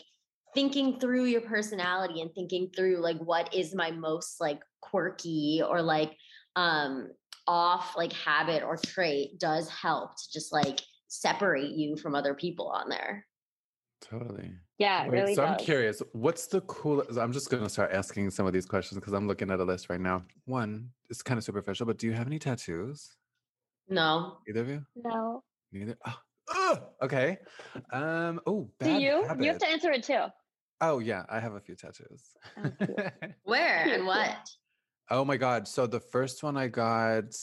thinking 0.55 1.01
through 1.01 1.25
your 1.25 1.41
personality 1.41 2.21
and 2.21 2.31
thinking 2.33 2.71
through 2.75 2.99
like 2.99 3.19
what 3.19 3.53
is 3.53 3.75
my 3.75 3.91
most 3.91 4.41
like 4.41 4.61
quirky 4.81 5.63
or 5.69 5.83
like 5.83 6.17
um 6.55 7.09
off 7.49 7.97
like 7.97 8.13
habit 8.13 8.63
or 8.63 8.77
trait 8.77 9.37
does 9.41 9.69
help 9.69 10.17
to 10.17 10.23
just 10.33 10.53
like 10.53 10.81
separate 11.09 11.73
you 11.73 11.97
from 11.97 12.15
other 12.15 12.35
people 12.35 12.69
on 12.69 12.89
there. 12.89 13.27
Totally. 14.01 14.55
yeah 14.79 15.05
it 15.05 15.11
Wait, 15.11 15.13
really 15.13 15.35
so 15.35 15.37
does 15.37 15.51
I'm 15.51 15.57
curious, 15.57 16.03
what's 16.13 16.47
the 16.47 16.61
coolest? 16.63 17.19
I'm 17.19 17.33
just 17.33 17.51
going 17.51 17.63
to 17.63 17.69
start 17.69 17.93
asking 17.93 18.31
some 18.31 18.47
of 18.47 18.53
these 18.53 18.67
questions 18.67 18.99
because 18.99 19.13
I'm 19.13 19.27
looking 19.29 19.51
at 19.51 19.61
a 19.61 19.65
list 19.65 19.89
right 19.91 20.01
now. 20.01 20.25
One, 20.47 20.93
it's 21.11 21.23
kind 21.23 21.39
of 21.39 21.45
superficial, 21.45 21.87
but 21.87 21.99
do 21.99 22.07
you 22.07 22.13
have 22.13 22.27
any 22.27 22.39
tattoos? 22.39 23.17
No. 23.89 24.47
Either 24.49 24.61
of 24.63 24.69
you? 24.69 24.87
no 24.95 25.45
Neither. 25.73 25.97
Oh, 26.07 26.19
ugh, 26.55 26.85
okay. 27.03 27.39
Um. 27.93 28.41
Oh, 28.47 28.73
do 28.83 28.91
bad 28.91 28.93
you 28.93 29.31
you 29.39 29.49
have 29.49 29.59
to 29.59 29.69
answer 29.69 29.91
it 29.93 30.03
too 30.05 30.27
Oh 30.81 30.99
yeah, 30.99 31.25
I 31.29 31.41
have 31.41 31.55
a 31.55 31.61
few 31.61 31.77
tattoos. 31.77 32.35
Oh. 32.57 32.71
Where 33.45 33.89
and 33.95 34.07
what? 34.07 34.49
Oh 35.11 35.25
my 35.25 35.37
god! 35.37 35.67
So 35.69 35.87
the 35.87 36.01
first 36.01 36.43
one 36.43 36.57
I 36.57 36.69
got, 36.69 37.35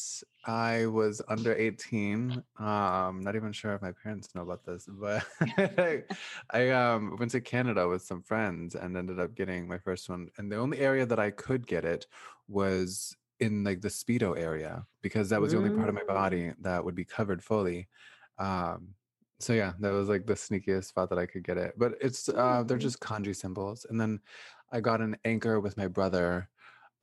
I 0.46 0.86
was 0.88 1.22
under 1.28 1.54
eighteen. 1.56 2.44
Um, 2.58 3.22
not 3.22 3.36
even 3.36 3.52
sure 3.52 3.74
if 3.76 3.82
my 3.82 3.92
parents 3.92 4.34
know 4.36 4.42
about 4.44 4.64
this, 4.66 4.88
but 4.90 5.26
I, 5.40 6.04
I 6.52 6.70
um 6.72 7.16
went 7.18 7.32
to 7.32 7.42
Canada 7.42 7.88
with 7.88 8.02
some 8.04 8.24
friends 8.24 8.76
and 8.76 8.96
ended 8.98 9.20
up 9.20 9.36
getting 9.36 9.68
my 9.68 9.78
first 9.80 10.10
one. 10.10 10.30
And 10.38 10.52
the 10.52 10.58
only 10.58 10.80
area 10.80 11.06
that 11.06 11.20
I 11.20 11.32
could 11.32 11.68
get 11.68 11.86
it 11.86 12.08
was 12.48 13.16
in 13.40 13.64
like 13.64 13.82
the 13.82 13.90
speedo 13.90 14.38
area 14.38 14.88
because 15.02 15.30
that 15.30 15.42
was 15.42 15.52
the 15.52 15.58
only 15.58 15.70
part 15.70 15.90
of 15.90 15.96
my 15.96 16.02
Mm. 16.02 16.08
body 16.08 16.54
that 16.60 16.84
would 16.86 16.96
be 16.96 17.06
covered 17.06 17.44
fully. 17.44 17.90
Um, 18.40 18.96
So 19.40 19.54
yeah, 19.54 19.74
that 19.80 19.92
was 19.92 20.10
like 20.10 20.26
the 20.26 20.34
sneakiest 20.34 20.86
spot 20.86 21.10
that 21.10 21.20
I 21.20 21.28
could 21.28 21.44
get 21.44 21.58
it. 21.58 21.76
But 21.78 21.94
it's 22.02 22.28
uh 22.30 22.64
they're 22.64 22.78
just 22.80 23.00
kanji 23.00 23.36
symbols. 23.36 23.86
And 23.86 24.02
then 24.02 24.22
I 24.72 24.82
got 24.82 25.02
an 25.02 25.18
anchor 25.26 25.60
with 25.60 25.78
my 25.78 25.88
brother 25.88 26.50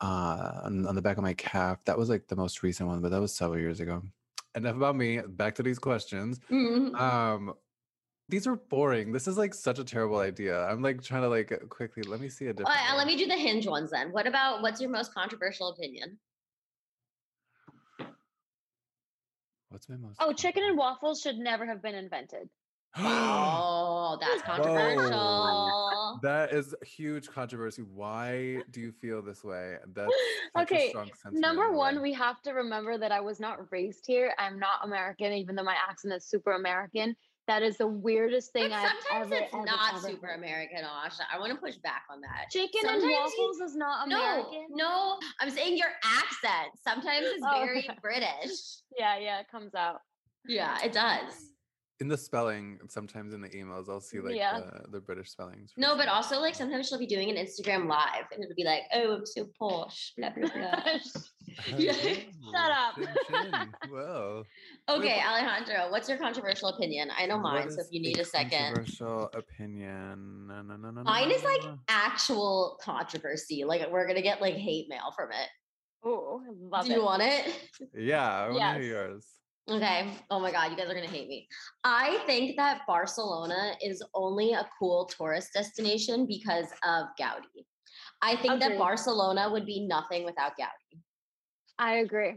uh 0.00 0.60
on, 0.64 0.86
on 0.86 0.94
the 0.94 1.02
back 1.02 1.16
of 1.16 1.22
my 1.22 1.34
calf. 1.34 1.84
That 1.84 1.96
was 1.98 2.08
like 2.08 2.26
the 2.28 2.36
most 2.36 2.62
recent 2.62 2.88
one, 2.88 3.00
but 3.00 3.10
that 3.10 3.20
was 3.20 3.34
several 3.34 3.58
years 3.60 3.80
ago. 3.80 4.02
Enough 4.54 4.76
about 4.76 4.96
me. 4.96 5.20
Back 5.26 5.54
to 5.56 5.62
these 5.62 5.78
questions. 5.78 6.40
Mhm. 6.50 6.98
Um 6.98 7.54
these 8.28 8.46
are 8.46 8.56
boring. 8.56 9.12
This 9.12 9.28
is 9.28 9.36
like 9.36 9.52
such 9.52 9.78
a 9.78 9.84
terrible 9.84 10.18
idea. 10.18 10.64
I'm 10.66 10.80
like 10.82 11.02
trying 11.02 11.22
to 11.22 11.28
like 11.28 11.52
quickly 11.68 12.02
let 12.04 12.20
me 12.20 12.28
see 12.28 12.46
a 12.46 12.52
different. 12.54 12.78
uh, 12.90 12.96
let 12.96 13.06
me 13.06 13.16
do 13.16 13.26
the 13.26 13.36
hinge 13.36 13.66
ones 13.66 13.90
then. 13.90 14.12
What 14.12 14.26
about 14.26 14.62
what's 14.62 14.80
your 14.80 14.90
most 14.90 15.12
controversial 15.12 15.68
opinion? 15.68 16.18
What's 19.68 19.88
my 19.88 19.96
most 19.96 20.16
Oh, 20.20 20.32
chicken 20.32 20.62
and 20.62 20.78
waffles 20.78 21.20
should 21.20 21.36
never 21.36 21.66
have 21.66 21.82
been 21.82 21.94
invented. 21.94 22.48
Oh, 22.96 24.16
that's 24.20 24.42
controversial. 24.42 25.10
That 26.24 26.52
is 26.54 26.74
a 26.80 26.84
huge 26.86 27.28
controversy. 27.28 27.82
Why 27.82 28.62
do 28.70 28.80
you 28.80 28.92
feel 28.92 29.20
this 29.20 29.44
way? 29.44 29.76
That's 29.94 30.10
such 30.56 30.70
a 30.70 30.74
Okay, 30.74 30.88
strong 30.88 31.10
sentiment 31.22 31.42
Number 31.42 31.70
one, 31.70 31.96
way. 31.96 32.02
we 32.02 32.12
have 32.14 32.40
to 32.42 32.52
remember 32.52 32.96
that 32.96 33.12
I 33.12 33.20
was 33.20 33.40
not 33.40 33.70
raised 33.70 34.04
here. 34.06 34.32
I'm 34.38 34.58
not 34.58 34.78
American, 34.84 35.32
even 35.34 35.54
though 35.54 35.64
my 35.64 35.76
accent 35.86 36.14
is 36.14 36.24
super 36.24 36.52
American. 36.52 37.14
That 37.46 37.62
is 37.62 37.76
the 37.76 37.86
weirdest 37.86 38.54
thing 38.54 38.70
But 38.70 38.76
I've 38.76 38.88
sometimes 39.02 39.32
ever, 39.32 39.42
it's 39.44 39.52
ever, 39.54 39.64
not 39.66 39.94
ever 39.96 40.08
super 40.08 40.26
heard. 40.28 40.38
American, 40.38 40.78
Asha. 40.78 41.24
I 41.30 41.38
want 41.38 41.52
to 41.52 41.58
push 41.58 41.76
back 41.76 42.04
on 42.10 42.22
that. 42.22 42.46
Chicken 42.50 42.80
Sometimes 42.80 43.02
and 43.02 43.12
you- 43.12 43.18
waffles 43.18 43.60
is 43.60 43.76
not 43.76 44.08
No, 44.08 44.16
American. 44.16 44.66
no, 44.70 44.86
no, 44.88 45.18
I'm 45.40 45.50
saying 45.50 45.76
your 45.76 45.90
accent 46.02 46.70
sometimes 46.82 47.26
is 47.26 47.42
Oh, 47.46 47.60
very 47.60 47.84
yeah. 47.84 47.94
British. 48.02 48.80
Yeah, 48.98 49.18
yeah, 49.18 49.40
it 49.40 49.46
comes 49.52 49.74
out. 49.74 49.98
Yeah, 50.46 50.78
it 50.82 50.92
does. 50.94 51.50
In 52.00 52.08
the 52.08 52.16
spelling, 52.18 52.78
sometimes 52.88 53.32
in 53.34 53.40
the 53.40 53.48
emails, 53.50 53.88
I'll 53.88 54.00
see 54.00 54.18
like 54.20 54.34
Yeah. 54.34 54.58
the, 54.60 54.90
the 54.90 55.00
British 55.00 55.30
spellings. 55.30 55.70
for 55.72 55.80
No, 55.80 55.96
but 55.96 56.08
also 56.08 56.40
like 56.40 56.54
sometimes 56.56 56.88
she'll 56.88 56.98
be 56.98 57.06
doing 57.06 57.30
an 57.30 57.36
Instagram 57.36 57.86
live 57.86 58.24
and 58.32 58.42
it'll 58.42 58.56
be 58.56 58.64
like, 58.64 58.82
oh, 58.92 59.14
I'm 59.18 59.26
so 59.26 59.46
posh, 59.58 60.12
blah 60.16 60.30
blah 60.30 60.48
blah. 60.52 60.82
Oh, 61.72 61.78
shut 61.78 62.70
up. 62.72 62.94
Chin, 62.96 63.06
chin. 63.28 63.72
Well, 63.92 64.44
Okay, 64.88 65.20
Alejandro, 65.24 65.88
what's 65.90 66.08
your 66.08 66.18
controversial 66.18 66.70
opinion? 66.70 67.10
I 67.16 67.26
know 67.26 67.38
mine, 67.38 67.70
so 67.70 67.80
if 67.80 67.86
you 67.92 68.00
need 68.00 68.18
a 68.18 68.24
second. 68.24 68.50
Controversial 68.74 69.30
opinion. 69.34 70.48
Na, 70.48 70.62
na, 70.62 70.76
na, 70.76 70.90
na, 70.90 71.02
Mine 71.04 71.28
na, 71.28 71.34
is 71.34 71.44
like 71.44 71.62
na, 71.62 71.70
na. 71.70 71.76
actual 71.88 72.76
controversy. 72.82 73.62
Like 73.64 73.88
we're 73.90 74.06
gonna 74.08 74.20
get 74.22 74.40
like 74.40 74.54
hate 74.54 74.88
mail 74.88 75.12
from 75.14 75.30
it. 75.30 75.48
Oh, 76.04 76.42
I 76.44 76.50
love 76.76 76.86
Do 76.86 76.92
it. 76.92 76.94
you 76.96 77.02
want 77.04 77.22
it? 77.22 77.56
Yeah, 77.94 78.28
I 78.28 78.42
want 78.48 78.54
to 78.54 78.58
Yes. 78.58 78.76
hear 78.80 78.90
yours. 79.08 79.26
Okay. 79.70 80.02
Mm-hmm. 80.04 80.10
Oh 80.30 80.40
my 80.40 80.52
God, 80.52 80.70
you 80.70 80.76
guys 80.76 80.90
are 80.90 80.94
gonna 80.94 81.06
hate 81.06 81.28
me. 81.28 81.48
I 81.84 82.18
think 82.26 82.56
that 82.56 82.82
Barcelona 82.86 83.72
is 83.82 84.02
only 84.14 84.52
a 84.52 84.68
cool 84.78 85.06
tourist 85.06 85.50
destination 85.54 86.26
because 86.26 86.66
of 86.86 87.06
Gaudi. 87.18 87.64
I 88.20 88.36
think 88.36 88.60
that 88.60 88.78
Barcelona 88.78 89.50
would 89.50 89.64
be 89.64 89.86
nothing 89.86 90.24
without 90.24 90.52
Gaudi. 90.60 91.00
I 91.78 91.96
agree. 91.96 92.34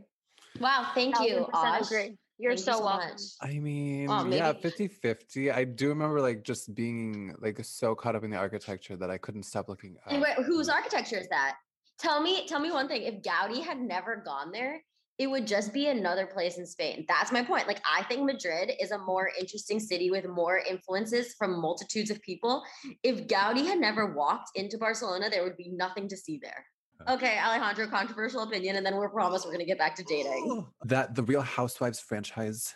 Wow, 0.60 0.90
thank 0.96 1.20
you. 1.20 1.48
1000% 1.54 1.86
agree. 1.86 2.18
You're 2.40 2.52
Thank 2.56 2.68
you 2.68 2.74
so, 2.74 2.84
welcome. 2.84 3.10
much. 3.10 3.22
I 3.42 3.58
mean, 3.60 4.10
Oh, 4.10 4.24
yeah, 4.30 4.52
maybe- 4.52 4.62
50 4.62 4.88
50. 4.88 5.52
I 5.52 5.64
do 5.64 5.90
remember 5.90 6.22
like 6.22 6.44
just 6.44 6.74
being 6.76 7.36
like 7.40 7.60
so 7.66 7.96
caught 7.96 8.16
up 8.16 8.24
in 8.24 8.30
the 8.30 8.38
architecture 8.38 8.96
that 8.96 9.10
I 9.10 9.18
couldn't 9.18 9.44
stop 9.44 9.68
looking 9.70 9.98
up. 10.06 10.12
And 10.14 10.22
wait, 10.22 10.34
whose 10.46 10.70
architecture 10.70 11.18
is 11.18 11.28
that? 11.30 11.56
Tell 12.00 12.22
me, 12.22 12.48
tell 12.48 12.60
me 12.60 12.72
one 12.72 12.88
thing. 12.88 13.04
If 13.04 13.22
Gaudi 13.24 13.64
had 13.64 13.80
never 13.80 14.18
gone 14.18 14.52
there, 14.52 14.84
it 15.18 15.28
would 15.28 15.48
just 15.48 15.74
be 15.74 15.88
another 15.88 16.28
place 16.28 16.58
in 16.58 16.66
Spain. 16.66 17.06
That's 17.08 17.32
my 17.32 17.44
point. 17.44 17.68
Like, 17.68 17.82
I 17.86 18.04
think 18.04 18.24
Madrid 18.24 18.72
is 18.80 18.92
a 18.92 19.00
more 19.00 19.32
interesting 19.40 19.80
city 19.80 20.12
with 20.12 20.28
more 20.28 20.60
influences 20.60 21.34
from 21.38 21.60
multitudes 21.60 22.12
of 22.12 22.22
people. 22.22 22.64
If 23.04 23.28
Gaudi 23.28 23.66
had 23.66 23.80
never 23.80 24.14
walked 24.14 24.52
into 24.56 24.78
Barcelona, 24.78 25.30
there 25.30 25.44
would 25.44 25.58
be 25.58 25.70
nothing 25.70 26.08
to 26.10 26.18
see 26.18 26.40
there. 26.42 26.66
Okay, 27.08 27.40
Alejandro, 27.40 27.88
controversial 27.88 28.44
opinion, 28.44 28.76
and 28.76 28.86
then 28.86 28.96
we're 28.96 29.10
promised 29.10 29.46
we're 29.46 29.52
gonna 29.52 29.66
get 29.66 29.78
back 29.78 29.96
to 29.96 30.04
dating. 30.04 30.66
that 30.86 31.16
the 31.16 31.24
Real 31.24 31.42
Housewives 31.42 32.00
franchise 32.00 32.76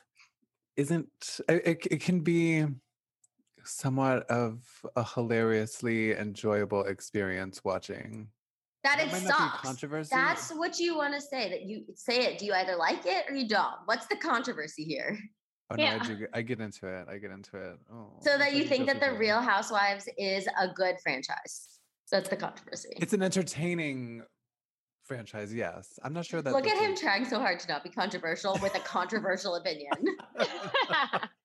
isn't 0.77 1.10
it, 1.50 1.65
it, 1.65 1.88
it 1.91 2.01
can 2.01 2.21
be 2.21 2.65
somewhat 3.63 4.24
of 4.29 4.63
a 4.95 5.03
hilariously 5.03 6.13
enjoyable 6.13 6.83
experience 6.86 7.63
watching. 7.63 8.29
That 8.83 8.97
That 8.97 9.07
it 9.07 9.11
might 9.11 9.21
sucks. 9.23 9.61
controversy. 9.61 10.09
That's 10.11 10.50
what 10.51 10.79
you 10.79 10.97
want 10.97 11.13
to 11.13 11.21
say. 11.21 11.50
That 11.50 11.63
you 11.63 11.83
say 11.95 12.21
it. 12.25 12.39
Do 12.39 12.45
you 12.45 12.53
either 12.53 12.75
like 12.75 13.05
it 13.05 13.25
or 13.29 13.35
you 13.35 13.47
don't? 13.47 13.75
What's 13.85 14.07
the 14.07 14.15
controversy 14.15 14.83
here? 14.83 15.17
Oh 15.69 15.75
no, 15.75 15.83
Yeah. 15.83 16.00
I 16.01 16.05
do 16.05 16.15
get- 16.17 16.29
I 16.33 16.41
get 16.41 16.59
into 16.59 16.88
it. 16.88 17.07
I 17.07 17.17
get 17.17 17.31
into 17.31 17.57
it. 17.57 17.77
Oh, 17.93 18.17
So 18.21 18.38
that 18.38 18.53
you 18.53 18.65
think 18.65 18.88
that 18.88 19.00
the 19.00 19.13
Real. 19.13 19.39
Housewives 19.41 20.09
is 20.17 20.47
a 20.59 20.67
good 20.73 20.95
franchise. 21.01 21.79
That's 22.11 22.27
the 22.29 22.35
controversy. 22.38 22.89
It's 22.97 23.13
an 23.13 23.21
entertaining 23.23 24.23
franchise, 25.03 25.53
yes. 25.53 25.97
I'm 26.03 26.11
not 26.13 26.25
sure 26.25 26.41
that 26.41 26.51
Look 26.53 26.67
at 26.67 26.77
him 26.77 26.93
a- 26.93 26.97
trying 26.97 27.23
so 27.25 27.39
hard 27.39 27.59
to 27.61 27.67
not 27.67 27.83
be 27.83 27.89
controversial 27.89 28.57
with 28.61 28.75
a 28.75 28.79
controversial 28.79 29.55
opinion. 29.55 29.91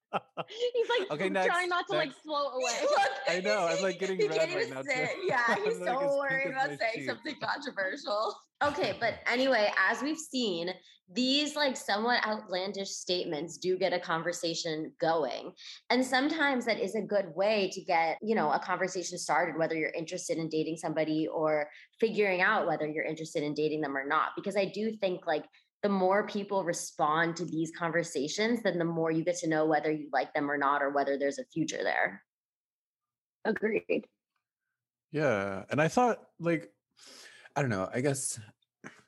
He's 0.49 0.88
like 0.88 1.11
Okay, 1.12 1.28
trying 1.30 1.68
not 1.68 1.87
to 1.88 1.96
like 1.96 2.08
next. 2.08 2.20
float 2.23 2.52
away. 2.54 2.73
Look, 2.82 3.00
I 3.28 3.40
know, 3.40 3.66
I'm, 3.66 3.82
like, 3.82 3.99
getting 3.99 4.18
he 4.20 4.28
red 4.28 4.38
can't 4.38 4.54
right 4.54 4.62
even 4.62 4.75
now, 4.75 4.82
too. 4.82 4.88
say 4.90 5.04
it. 5.04 5.11
Yeah, 5.28 5.54
he's 5.64 5.78
like, 5.78 5.88
so 5.88 5.99
pink 5.99 6.11
worried 6.12 6.46
about 6.50 6.68
saying 6.68 6.78
sheet. 6.94 7.06
something 7.08 7.35
controversial. 7.42 8.35
Okay, 8.62 8.96
but 9.00 9.14
anyway, 9.30 9.70
as 9.90 10.02
we've 10.02 10.18
seen, 10.18 10.70
these 11.12 11.54
like 11.54 11.76
somewhat 11.76 12.25
outlandish 12.26 12.88
statements 12.90 13.58
do 13.58 13.78
get 13.78 13.92
a 13.92 14.00
conversation 14.00 14.92
going. 15.00 15.52
And 15.90 16.04
sometimes 16.04 16.64
that 16.64 16.80
is 16.80 16.94
a 16.96 17.00
good 17.02 17.26
way 17.35 17.70
to 17.75 17.80
get, 17.82 18.18
you 18.23 18.35
know, 18.35 18.50
a 18.50 18.58
conversation 18.58 19.16
started, 19.18 19.56
whether 19.58 19.76
you're 19.76 19.90
interested 19.90 20.38
in 20.38 20.49
dating 20.49 20.78
somebody 20.78 21.28
or 21.28 21.68
figuring 22.00 22.40
out 22.40 22.66
whether 22.66 22.88
you're 22.88 23.04
interested 23.04 23.42
in 23.44 23.54
dating 23.54 23.82
them 23.82 23.96
or 23.96 24.06
not. 24.06 24.30
Because 24.35 24.56
I 24.56 24.64
do 24.64 24.96
think 24.96 25.26
like 25.26 25.44
the 25.87 25.93
more 25.93 26.26
people 26.26 26.64
respond 26.64 27.37
to 27.37 27.45
these 27.45 27.71
conversations, 27.78 28.61
then 28.61 28.76
the 28.76 28.85
more 28.85 29.12
you 29.12 29.23
get 29.23 29.37
to 29.37 29.49
know 29.49 29.66
whether 29.66 29.88
you 29.88 30.09
like 30.12 30.35
them 30.35 30.50
or 30.50 30.59
not, 30.59 30.83
or 30.83 30.90
whether 30.90 31.16
there's 31.16 31.38
a 31.38 31.45
future 31.45 31.78
there. 31.81 32.25
Agreed. 33.45 34.05
Yeah. 35.12 35.62
And 35.71 35.81
I 35.81 35.87
thought, 35.87 36.19
like, 36.40 36.73
I 37.55 37.61
don't 37.61 37.71
know, 37.71 37.88
I 37.95 38.00
guess 38.00 38.40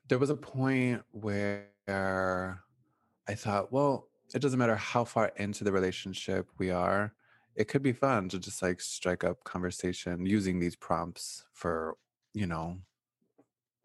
there 0.08 0.18
was 0.18 0.30
a 0.30 0.36
point 0.36 1.02
where 1.10 1.66
I 1.88 3.34
thought, 3.34 3.72
well, 3.72 4.06
it 4.32 4.40
doesn't 4.40 4.60
matter 4.60 4.76
how 4.76 5.02
far 5.02 5.32
into 5.34 5.64
the 5.64 5.72
relationship 5.72 6.46
we 6.58 6.70
are. 6.70 7.12
It 7.56 7.66
could 7.66 7.82
be 7.82 7.92
fun 7.92 8.28
to 8.28 8.38
just 8.38 8.62
like 8.62 8.80
strike 8.80 9.24
up 9.24 9.42
conversation 9.42 10.26
using 10.26 10.60
these 10.60 10.76
prompts 10.76 11.44
for, 11.52 11.96
you 12.34 12.46
know, 12.46 12.78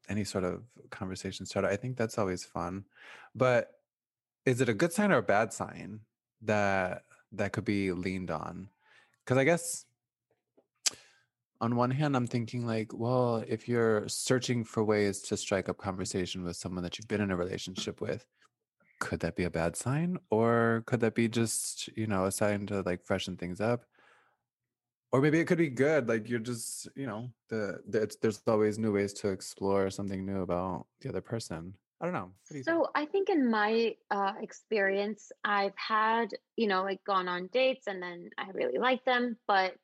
any 0.09 0.23
sort 0.23 0.43
of 0.43 0.63
conversation 0.89 1.45
starter. 1.45 1.67
I 1.67 1.75
think 1.75 1.97
that's 1.97 2.17
always 2.17 2.43
fun. 2.43 2.85
But 3.35 3.71
is 4.45 4.61
it 4.61 4.69
a 4.69 4.73
good 4.73 4.93
sign 4.93 5.11
or 5.11 5.17
a 5.17 5.23
bad 5.23 5.53
sign 5.53 6.01
that 6.41 7.03
that 7.31 7.53
could 7.53 7.65
be 7.65 7.91
leaned 7.91 8.31
on? 8.31 8.69
Because 9.23 9.37
I 9.37 9.43
guess 9.43 9.85
on 11.61 11.77
one 11.77 11.91
hand, 11.91 12.15
I'm 12.15 12.27
thinking 12.27 12.67
like, 12.67 12.91
well, 12.93 13.43
if 13.47 13.69
you're 13.69 14.07
searching 14.09 14.65
for 14.65 14.83
ways 14.83 15.21
to 15.21 15.37
strike 15.37 15.69
up 15.69 15.77
conversation 15.77 16.43
with 16.43 16.57
someone 16.57 16.83
that 16.83 16.97
you've 16.97 17.07
been 17.07 17.21
in 17.21 17.31
a 17.31 17.37
relationship 17.37 18.01
with, 18.01 18.25
could 18.99 19.21
that 19.21 19.37
be 19.37 19.45
a 19.45 19.49
bad 19.49 19.77
sign? 19.77 20.17
Or 20.29 20.83
could 20.85 20.99
that 20.99 21.15
be 21.15 21.29
just, 21.29 21.87
you 21.95 22.05
know, 22.05 22.25
a 22.25 22.31
sign 22.31 22.65
to 22.67 22.81
like 22.81 23.05
freshen 23.05 23.37
things 23.37 23.61
up? 23.61 23.85
Or 25.13 25.21
maybe 25.21 25.39
it 25.39 25.45
could 25.45 25.59
be 25.59 25.69
good. 25.69 26.09
Like 26.09 26.27
you're 26.27 26.39
just, 26.39 26.89
you 26.95 27.05
know, 27.05 27.29
the, 27.47 27.81
the 27.87 28.01
it's, 28.01 28.15
there's 28.15 28.41
always 28.47 28.79
new 28.79 28.91
ways 28.91 29.13
to 29.13 29.29
explore 29.29 29.91
something 29.91 30.25
new 30.25 30.41
about 30.41 30.87
the 31.01 31.09
other 31.09 31.21
person. 31.21 31.75
I 32.01 32.05
don't 32.05 32.15
know. 32.15 32.31
Do 32.49 32.57
you 32.57 32.63
think? 32.63 32.75
So 32.75 32.89
I 32.95 33.05
think 33.05 33.29
in 33.29 33.49
my 33.49 33.95
uh, 34.09 34.33
experience, 34.41 35.31
I've 35.45 35.77
had, 35.77 36.29
you 36.57 36.67
know, 36.67 36.81
like 36.81 37.03
gone 37.05 37.27
on 37.27 37.47
dates 37.53 37.85
and 37.85 38.01
then 38.01 38.31
I 38.39 38.49
really 38.53 38.79
like 38.79 39.05
them, 39.05 39.37
but 39.47 39.75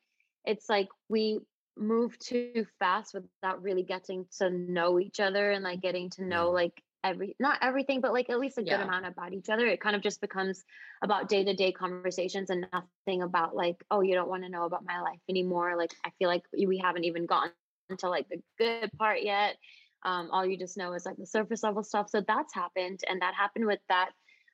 it's 0.45 0.67
like 0.67 0.87
we 1.09 1.39
move 1.77 2.17
too 2.17 2.65
fast 2.79 3.13
without 3.13 3.61
really 3.61 3.83
getting 3.83 4.25
to 4.39 4.49
know 4.49 4.99
each 4.99 5.19
other 5.19 5.51
and 5.51 5.63
like 5.63 5.81
getting 5.81 6.09
to 6.09 6.25
know 6.25 6.45
Yeah. 6.47 6.63
like 6.63 6.83
every 7.03 7.35
not 7.39 7.57
everything 7.61 8.01
but 8.01 8.13
like 8.13 8.29
at 8.29 8.39
least 8.39 8.57
a 8.57 8.61
good 8.61 8.71
Yeah. 8.71 8.83
amount 8.83 9.05
about 9.05 9.33
each 9.33 9.49
other 9.49 9.65
it 9.65 9.79
kind 9.79 9.95
of 9.95 10.01
just 10.01 10.21
becomes 10.21 10.63
about 11.01 11.29
day-to-day 11.29 11.71
conversations 11.71 12.49
and 12.49 12.67
nothing 12.73 13.21
about 13.21 13.55
like 13.55 13.83
oh 13.89 14.01
you 14.01 14.13
don't 14.15 14.29
want 14.29 14.43
to 14.43 14.49
know 14.49 14.65
about 14.65 14.83
my 14.85 14.99
life 15.01 15.19
anymore 15.29 15.77
like 15.77 15.93
i 16.05 16.11
feel 16.19 16.27
like 16.27 16.43
we 16.57 16.77
haven't 16.77 17.05
even 17.05 17.25
gotten 17.25 17.53
to 17.97 18.09
like 18.09 18.27
the 18.29 18.41
good 18.57 18.91
part 18.97 19.21
yet 19.21 19.55
um, 20.03 20.29
all 20.31 20.45
you 20.45 20.57
just 20.57 20.77
know 20.77 20.93
is 20.93 21.05
like 21.05 21.17
the 21.17 21.25
surface 21.25 21.63
level 21.63 21.83
stuff. 21.83 22.09
So 22.09 22.21
that's 22.25 22.53
happened, 22.53 23.01
and 23.09 23.21
that 23.21 23.33
happened 23.35 23.65
with 23.65 23.79
that 23.89 24.11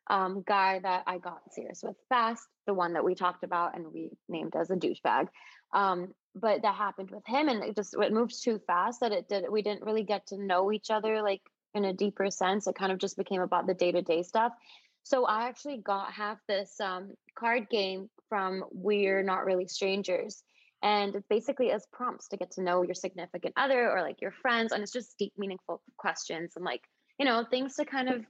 um, 0.10 0.44
guy 0.46 0.80
that 0.80 1.04
I 1.08 1.18
got 1.18 1.42
serious 1.52 1.82
with 1.84 1.96
fast, 2.10 2.44
the 2.68 2.74
one 2.74 2.94
that 2.94 3.04
we 3.04 3.16
talked 3.16 3.44
about 3.44 3.76
and 3.76 3.92
we 3.92 4.12
named 4.30 4.56
as 4.56 4.70
a 4.70 4.76
douchebag. 4.76 5.28
Um, 5.74 6.14
but 6.36 6.62
that 6.64 6.76
happened 6.76 7.12
with 7.12 7.26
him, 7.26 7.48
and 7.48 7.64
it 7.64 7.76
just 7.76 7.96
it 8.00 8.14
moved 8.14 8.44
too 8.44 8.60
fast 8.68 9.02
that 9.02 9.12
it 9.12 9.30
did. 9.30 9.46
We 9.50 9.62
didn't 9.62 9.84
really 9.84 10.04
get 10.04 10.28
to 10.28 10.38
know 10.38 10.72
each 10.72 10.90
other 10.90 11.22
like 11.22 11.42
in 11.76 11.86
a 11.86 11.94
deeper 11.94 12.32
sense. 12.32 12.66
It 12.66 12.76
kind 12.76 12.92
of 12.92 12.98
just 12.98 13.18
became 13.18 13.42
about 13.42 13.68
the 13.68 13.74
day 13.74 13.92
to 13.92 14.02
day 14.02 14.24
stuff. 14.24 14.54
So 15.04 15.26
I 15.26 15.48
actually 15.48 15.78
got 15.78 16.12
half 16.12 16.40
this 16.48 16.80
um, 16.82 17.12
card 17.38 17.70
game 17.70 18.10
from 18.28 18.64
we're 18.72 19.22
not 19.22 19.46
really 19.46 19.68
strangers. 19.68 20.42
And 20.82 21.16
it's 21.16 21.28
basically 21.28 21.72
as 21.72 21.86
prompts 21.92 22.28
to 22.30 22.38
get 22.38 22.52
to 22.52 22.64
know 22.64 22.82
your 22.82 22.96
significant 22.96 23.54
other 23.58 23.92
or 23.92 24.02
like 24.02 24.22
your 24.22 24.32
friends. 24.32 24.72
And 24.72 24.82
it's 24.82 24.92
just 24.92 25.18
deep, 25.20 25.34
meaningful 25.38 25.82
questions 25.98 26.54
and 26.56 26.66
like, 26.66 26.82
you 27.20 27.26
know, 27.26 27.44
things 27.44 27.76
to 27.76 27.86
kind 27.86 28.10
of 28.10 28.26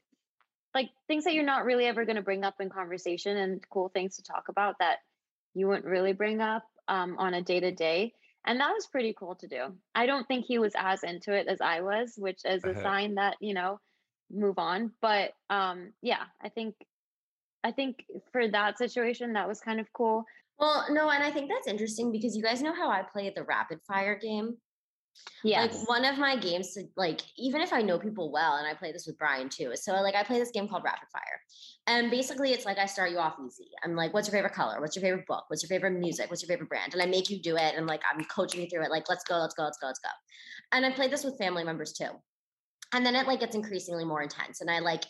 like 0.73 0.89
things 1.07 1.23
that 1.23 1.33
you're 1.33 1.45
not 1.45 1.65
really 1.65 1.85
ever 1.85 2.03
going 2.03 2.17
to 2.17 2.21
bring 2.21 2.43
up 2.43 2.55
in 2.59 2.69
conversation 2.69 3.37
and 3.37 3.63
cool 3.69 3.89
things 3.89 4.17
to 4.17 4.23
talk 4.23 4.49
about 4.49 4.75
that 4.79 4.97
you 5.53 5.67
wouldn't 5.67 5.85
really 5.85 6.13
bring 6.13 6.41
up 6.41 6.63
um, 6.87 7.15
on 7.17 7.33
a 7.33 7.41
day 7.41 7.61
to 7.61 7.71
day. 7.71 8.13
And 8.45 8.59
that 8.59 8.71
was 8.73 8.87
pretty 8.87 9.13
cool 9.13 9.35
to 9.35 9.47
do. 9.47 9.77
I 9.95 10.05
don't 10.05 10.27
think 10.27 10.45
he 10.45 10.59
was 10.59 10.73
as 10.77 11.03
into 11.03 11.33
it 11.33 11.47
as 11.47 11.61
I 11.61 11.81
was, 11.81 12.13
which 12.17 12.41
is 12.45 12.63
a 12.63 12.69
Uh-huh. 12.71 12.81
sign 12.81 13.15
that, 13.15 13.37
you 13.41 13.53
know, 13.53 13.79
move 14.29 14.57
on. 14.59 14.93
But 15.01 15.33
um, 15.49 15.93
yeah, 16.01 16.25
I 16.41 16.49
think 16.49 16.75
I 17.63 17.71
think 17.71 18.05
for 18.31 18.47
that 18.47 18.77
situation, 18.77 19.33
that 19.33 19.47
was 19.47 19.59
kind 19.59 19.79
of 19.79 19.91
cool. 19.93 20.23
Well, 20.59 20.85
no, 20.91 21.09
and 21.09 21.23
I 21.23 21.31
think 21.31 21.49
that's 21.49 21.67
interesting 21.67 22.11
because 22.11 22.35
you 22.35 22.43
guys 22.43 22.61
know 22.61 22.73
how 22.73 22.89
I 22.89 23.01
play 23.03 23.31
the 23.35 23.43
rapid 23.43 23.79
fire 23.87 24.17
game. 24.17 24.57
Yes. 25.43 25.79
Like 25.79 25.89
one 25.89 26.05
of 26.05 26.17
my 26.17 26.37
games 26.37 26.73
to 26.73 26.83
like, 26.97 27.21
even 27.37 27.61
if 27.61 27.71
I 27.71 27.81
know 27.81 27.99
people 27.99 28.31
well, 28.31 28.55
and 28.55 28.67
I 28.67 28.73
play 28.73 28.91
this 28.91 29.05
with 29.05 29.17
Brian 29.17 29.49
too. 29.49 29.71
So 29.75 29.93
like 29.93 30.15
I 30.15 30.23
play 30.23 30.39
this 30.39 30.51
game 30.51 30.67
called 30.67 30.83
Rapid 30.83 31.07
Fire. 31.11 31.39
And 31.87 32.09
basically 32.09 32.51
it's 32.51 32.65
like 32.65 32.77
I 32.77 32.85
start 32.85 33.11
you 33.11 33.19
off 33.19 33.35
easy. 33.45 33.69
I'm 33.83 33.95
like, 33.95 34.13
what's 34.13 34.27
your 34.27 34.33
favorite 34.33 34.53
color? 34.53 34.81
What's 34.81 34.95
your 34.95 35.03
favorite 35.03 35.27
book? 35.27 35.45
What's 35.47 35.63
your 35.63 35.69
favorite 35.69 35.99
music? 35.99 36.29
What's 36.29 36.41
your 36.41 36.49
favorite 36.49 36.69
brand? 36.69 36.93
And 36.93 37.01
I 37.01 37.05
make 37.05 37.29
you 37.29 37.41
do 37.41 37.55
it. 37.55 37.75
And 37.75 37.87
like 37.87 38.01
I'm 38.11 38.23
coaching 38.25 38.61
you 38.61 38.67
through 38.67 38.83
it, 38.83 38.91
like, 38.91 39.07
let's 39.09 39.23
go, 39.23 39.37
let's 39.37 39.53
go, 39.53 39.63
let's 39.63 39.77
go, 39.77 39.87
let's 39.87 39.99
go. 39.99 40.09
And 40.71 40.85
I 40.85 40.91
played 40.91 41.11
this 41.11 41.23
with 41.23 41.37
family 41.37 41.63
members 41.63 41.93
too. 41.93 42.09
And 42.93 43.05
then 43.05 43.15
it 43.15 43.27
like 43.27 43.39
gets 43.39 43.55
increasingly 43.55 44.05
more 44.05 44.21
intense. 44.21 44.61
And 44.61 44.69
I 44.69 44.79
like 44.79 45.03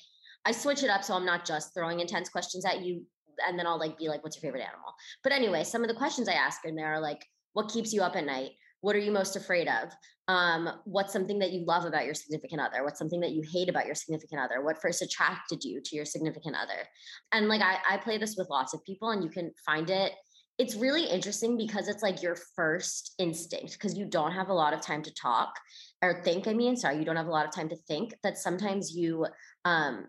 I 0.46 0.52
switch 0.52 0.84
it 0.84 0.90
up 0.90 1.04
so 1.04 1.16
I'm 1.16 1.26
not 1.26 1.46
just 1.46 1.74
throwing 1.74 2.00
intense 2.00 2.30
questions 2.30 2.66
at 2.66 2.82
you. 2.82 3.04
And 3.48 3.58
then 3.60 3.68
I'll 3.68 3.80
like 3.80 3.98
be 3.98 4.08
like, 4.08 4.24
what's 4.24 4.36
your 4.36 4.42
favorite 4.42 4.62
animal? 4.62 4.94
But 5.24 5.34
anyway, 5.34 5.64
some 5.64 5.82
of 5.82 5.88
the 5.88 5.96
questions 5.96 6.30
I 6.30 6.34
ask 6.34 6.64
in 6.66 6.76
there 6.76 6.94
are 6.94 7.02
like, 7.02 7.26
what 7.54 7.70
keeps 7.70 7.92
you 7.94 8.02
up 8.02 8.16
at 8.16 8.26
night? 8.26 8.52
What 8.86 8.96
are 8.96 9.00
you 9.00 9.12
most 9.12 9.36
afraid 9.36 9.68
of? 9.68 9.92
Um, 10.28 10.70
what's 10.84 11.12
something 11.12 11.40
that 11.40 11.52
you 11.52 11.66
love 11.66 11.86
about 11.86 12.06
your 12.06 12.14
significant 12.14 12.62
other? 12.62 12.84
What's 12.84 13.00
something 13.00 13.20
that 13.22 13.32
you 13.32 13.42
hate 13.52 13.68
about 13.68 13.88
your 13.88 13.96
significant 13.96 14.40
other? 14.40 14.64
What 14.64 14.80
first 14.80 15.02
attracted 15.02 15.64
you 15.64 15.82
to 15.84 15.96
your 15.96 16.06
significant 16.06 16.56
other? 16.56 16.88
And 17.32 17.48
like 17.48 17.62
I, 17.62 17.78
I 17.90 17.98
play 17.98 18.20
this 18.20 18.36
with 18.38 18.48
lots 18.52 18.76
of 18.76 18.84
people, 18.84 19.10
and 19.10 19.24
you 19.24 19.32
can 19.32 19.50
find 19.66 19.90
it. 19.90 20.12
It's 20.60 20.76
really 20.76 21.06
interesting 21.06 21.58
because 21.58 21.88
it's 21.88 22.04
like 22.04 22.22
your 22.22 22.38
first 22.56 23.16
instinct 23.18 23.74
because 23.74 23.98
you 23.98 24.06
don't 24.06 24.34
have 24.34 24.50
a 24.50 24.54
lot 24.54 24.72
of 24.72 24.82
time 24.82 25.02
to 25.02 25.14
talk 25.16 25.56
or 26.04 26.22
think. 26.24 26.48
I 26.48 26.54
mean, 26.54 26.76
sorry, 26.76 27.00
you 27.00 27.06
don't 27.06 27.16
have 27.16 27.26
a 27.26 27.32
lot 27.32 27.48
of 27.48 27.56
time 27.56 27.70
to 27.70 27.78
think. 27.88 28.14
That 28.22 28.38
sometimes 28.38 28.96
you 28.96 29.26
um, 29.66 30.06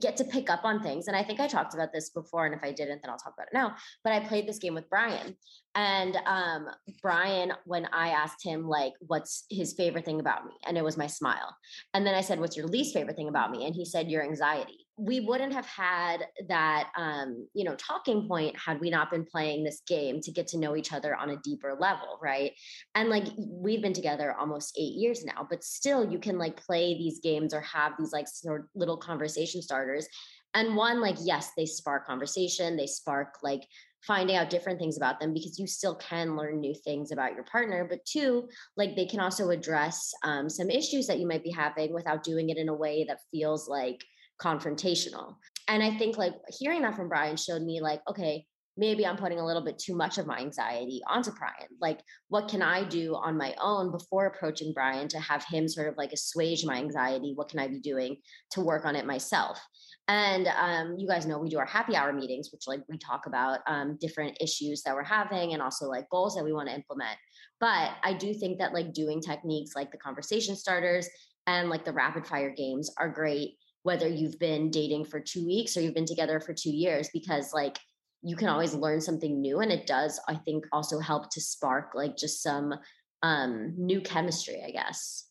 get 0.00 0.16
to 0.18 0.24
pick 0.24 0.50
up 0.50 0.64
on 0.64 0.82
things. 0.82 1.08
And 1.08 1.16
I 1.16 1.22
think 1.22 1.40
I 1.40 1.46
talked 1.46 1.74
about 1.74 1.92
this 1.92 2.10
before. 2.10 2.46
And 2.46 2.54
if 2.54 2.62
I 2.62 2.72
didn't, 2.72 3.02
then 3.02 3.10
I'll 3.10 3.18
talk 3.18 3.34
about 3.34 3.48
it 3.48 3.54
now. 3.54 3.76
But 4.04 4.12
I 4.12 4.20
played 4.20 4.46
this 4.46 4.58
game 4.58 4.74
with 4.74 4.88
Brian. 4.90 5.36
And 5.74 6.16
um, 6.26 6.66
Brian, 7.00 7.52
when 7.64 7.86
I 7.92 8.08
asked 8.08 8.44
him, 8.44 8.68
like, 8.68 8.92
what's 9.00 9.44
his 9.50 9.72
favorite 9.72 10.04
thing 10.04 10.20
about 10.20 10.44
me? 10.44 10.52
And 10.66 10.76
it 10.76 10.84
was 10.84 10.96
my 10.96 11.06
smile. 11.06 11.56
And 11.94 12.06
then 12.06 12.14
I 12.14 12.20
said, 12.20 12.40
what's 12.40 12.56
your 12.56 12.66
least 12.66 12.92
favorite 12.92 13.16
thing 13.16 13.28
about 13.28 13.50
me? 13.50 13.66
And 13.66 13.74
he 13.74 13.84
said, 13.84 14.10
your 14.10 14.22
anxiety. 14.22 14.86
We 15.02 15.20
wouldn't 15.20 15.54
have 15.54 15.66
had 15.66 16.26
that, 16.48 16.90
um, 16.96 17.48
you 17.54 17.64
know, 17.64 17.74
talking 17.76 18.28
point 18.28 18.54
had 18.58 18.80
we 18.80 18.90
not 18.90 19.10
been 19.10 19.24
playing 19.24 19.64
this 19.64 19.80
game 19.88 20.20
to 20.20 20.30
get 20.30 20.46
to 20.48 20.58
know 20.58 20.76
each 20.76 20.92
other 20.92 21.16
on 21.16 21.30
a 21.30 21.38
deeper 21.38 21.74
level, 21.80 22.18
right? 22.20 22.52
And 22.94 23.08
like 23.08 23.24
we've 23.38 23.80
been 23.80 23.94
together 23.94 24.34
almost 24.38 24.76
eight 24.78 24.94
years 24.94 25.24
now, 25.24 25.46
but 25.48 25.64
still 25.64 26.10
you 26.10 26.18
can 26.18 26.38
like 26.38 26.56
play 26.56 26.94
these 26.94 27.20
games 27.20 27.54
or 27.54 27.62
have 27.62 27.92
these 27.98 28.12
like 28.12 28.28
sort 28.28 28.68
little 28.74 28.98
conversation 28.98 29.62
starters. 29.62 30.06
And 30.52 30.76
one, 30.76 31.00
like, 31.00 31.16
yes, 31.22 31.52
they 31.56 31.64
spark 31.64 32.06
conversation, 32.06 32.76
they 32.76 32.86
spark 32.86 33.36
like 33.42 33.62
finding 34.06 34.36
out 34.36 34.50
different 34.50 34.78
things 34.78 34.96
about 34.96 35.20
them 35.20 35.34
because 35.34 35.58
you 35.58 35.66
still 35.66 35.94
can 35.94 36.36
learn 36.36 36.60
new 36.60 36.74
things 36.74 37.12
about 37.12 37.34
your 37.34 37.44
partner. 37.44 37.86
But 37.88 38.04
two, 38.04 38.48
like 38.76 38.96
they 38.96 39.06
can 39.06 39.20
also 39.20 39.50
address 39.50 40.12
um, 40.24 40.48
some 40.48 40.70
issues 40.70 41.06
that 41.06 41.18
you 41.18 41.28
might 41.28 41.44
be 41.44 41.50
having 41.50 41.92
without 41.92 42.24
doing 42.24 42.50
it 42.50 42.56
in 42.56 42.68
a 42.68 42.74
way 42.74 43.04
that 43.08 43.20
feels 43.30 43.68
like 43.68 44.02
confrontational. 44.40 45.36
And 45.68 45.82
I 45.82 45.96
think 45.96 46.18
like 46.18 46.34
hearing 46.48 46.82
that 46.82 46.96
from 46.96 47.08
Brian 47.08 47.36
showed 47.36 47.62
me 47.62 47.80
like, 47.80 48.00
okay, 48.08 48.44
maybe 48.76 49.06
I'm 49.06 49.16
putting 49.16 49.38
a 49.38 49.46
little 49.46 49.62
bit 49.62 49.78
too 49.78 49.94
much 49.94 50.16
of 50.16 50.26
my 50.26 50.38
anxiety 50.38 51.02
onto 51.06 51.32
Brian. 51.32 51.68
Like, 51.80 52.00
what 52.28 52.48
can 52.48 52.62
I 52.62 52.82
do 52.82 53.14
on 53.14 53.36
my 53.36 53.54
own 53.60 53.90
before 53.90 54.26
approaching 54.26 54.72
Brian 54.72 55.06
to 55.08 55.20
have 55.20 55.44
him 55.44 55.68
sort 55.68 55.88
of 55.88 55.96
like 55.98 56.12
assuage 56.12 56.64
my 56.64 56.76
anxiety? 56.76 57.32
What 57.34 57.50
can 57.50 57.58
I 57.58 57.68
be 57.68 57.80
doing 57.80 58.16
to 58.52 58.62
work 58.62 58.86
on 58.86 58.96
it 58.96 59.06
myself? 59.06 59.60
And 60.08 60.48
um, 60.48 60.96
you 60.98 61.06
guys 61.06 61.26
know 61.26 61.38
we 61.38 61.50
do 61.50 61.58
our 61.58 61.66
happy 61.66 61.94
hour 61.94 62.12
meetings, 62.12 62.48
which 62.52 62.66
like 62.66 62.80
we 62.88 62.98
talk 62.98 63.26
about 63.26 63.60
um, 63.66 63.98
different 64.00 64.38
issues 64.40 64.82
that 64.82 64.94
we're 64.94 65.04
having 65.04 65.52
and 65.52 65.62
also 65.62 65.86
like 65.86 66.08
goals 66.10 66.34
that 66.34 66.44
we 66.44 66.52
want 66.52 66.68
to 66.68 66.74
implement. 66.74 67.18
But 67.60 67.90
I 68.02 68.14
do 68.14 68.32
think 68.32 68.58
that 68.58 68.72
like 68.72 68.94
doing 68.94 69.20
techniques 69.20 69.72
like 69.76 69.92
the 69.92 69.98
conversation 69.98 70.56
starters 70.56 71.08
and 71.46 71.68
like 71.68 71.84
the 71.84 71.92
rapid 71.92 72.26
fire 72.26 72.52
games 72.56 72.90
are 72.98 73.08
great 73.08 73.56
whether 73.82 74.08
you've 74.08 74.38
been 74.38 74.70
dating 74.70 75.04
for 75.04 75.20
two 75.20 75.44
weeks 75.46 75.76
or 75.76 75.80
you've 75.80 75.94
been 75.94 76.06
together 76.06 76.40
for 76.40 76.52
two 76.52 76.70
years 76.70 77.08
because 77.12 77.52
like 77.52 77.78
you 78.22 78.36
can 78.36 78.48
always 78.48 78.74
learn 78.74 79.00
something 79.00 79.40
new 79.40 79.60
and 79.60 79.72
it 79.72 79.86
does 79.86 80.20
i 80.28 80.34
think 80.34 80.64
also 80.72 80.98
help 80.98 81.30
to 81.30 81.40
spark 81.40 81.92
like 81.94 82.16
just 82.16 82.42
some 82.42 82.74
um 83.22 83.74
new 83.76 84.00
chemistry 84.00 84.62
i 84.66 84.70
guess. 84.70 85.26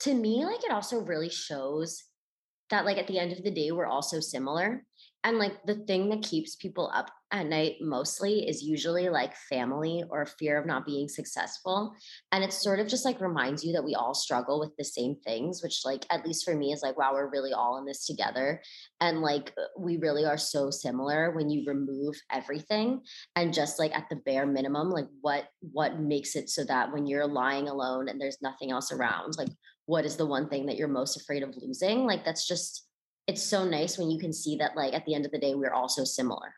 To 0.00 0.12
me 0.12 0.44
like 0.44 0.62
it 0.64 0.72
also 0.72 1.00
really 1.00 1.30
shows 1.30 2.02
that 2.68 2.84
like 2.84 2.98
at 2.98 3.06
the 3.06 3.18
end 3.18 3.32
of 3.32 3.42
the 3.42 3.50
day 3.50 3.70
we're 3.70 3.86
all 3.86 4.02
so 4.02 4.20
similar 4.20 4.84
and 5.24 5.38
like 5.38 5.64
the 5.64 5.76
thing 5.86 6.10
that 6.10 6.22
keeps 6.22 6.54
people 6.54 6.90
up 6.94 7.10
at 7.32 7.46
night 7.46 7.76
mostly 7.80 8.46
is 8.46 8.62
usually 8.62 9.08
like 9.08 9.34
family 9.48 10.04
or 10.10 10.26
fear 10.26 10.56
of 10.58 10.66
not 10.66 10.86
being 10.86 11.08
successful. 11.08 11.92
And 12.30 12.44
it 12.44 12.52
sort 12.52 12.78
of 12.78 12.86
just 12.86 13.04
like 13.04 13.20
reminds 13.20 13.64
you 13.64 13.72
that 13.72 13.82
we 13.84 13.94
all 13.94 14.14
struggle 14.14 14.60
with 14.60 14.70
the 14.76 14.84
same 14.84 15.16
things 15.26 15.60
which 15.62 15.80
like 15.84 16.06
at 16.10 16.24
least 16.24 16.44
for 16.44 16.54
me 16.54 16.72
is 16.72 16.82
like 16.82 16.96
wow 16.96 17.12
we're 17.12 17.30
really 17.30 17.52
all 17.52 17.78
in 17.78 17.86
this 17.86 18.06
together. 18.06 18.62
And 19.00 19.20
like 19.20 19.52
uh, 19.58 19.64
we 19.78 19.96
really 19.96 20.26
are 20.26 20.38
so 20.38 20.70
similar 20.70 21.32
when 21.32 21.50
you 21.50 21.64
remove 21.66 22.14
everything 22.30 23.00
and 23.34 23.52
just 23.54 23.78
like 23.78 23.96
at 23.96 24.08
the 24.10 24.16
bare 24.24 24.46
minimum 24.46 24.90
like 24.90 25.08
what 25.22 25.46
what 25.72 25.98
makes 25.98 26.36
it 26.36 26.50
so 26.50 26.64
that 26.66 26.92
when 26.92 27.06
you're 27.06 27.26
lying 27.26 27.68
alone 27.68 28.08
and 28.08 28.20
there's 28.20 28.38
nothing 28.42 28.70
else 28.70 28.92
around 28.92 29.34
like 29.38 29.48
what 29.86 30.04
is 30.04 30.16
the 30.16 30.26
one 30.26 30.48
thing 30.48 30.66
that 30.66 30.76
you're 30.76 30.88
most 30.88 31.16
afraid 31.16 31.42
of 31.42 31.54
losing? 31.56 32.06
Like 32.06 32.24
that's 32.24 32.46
just 32.48 32.86
it's 33.26 33.42
so 33.42 33.64
nice 33.64 33.98
when 33.98 34.10
you 34.10 34.18
can 34.18 34.32
see 34.32 34.56
that 34.56 34.76
like 34.76 34.94
at 34.94 35.04
the 35.06 35.14
end 35.14 35.24
of 35.24 35.32
the 35.32 35.38
day 35.38 35.54
we're 35.54 35.72
all 35.72 35.88
so 35.88 36.04
similar 36.04 36.54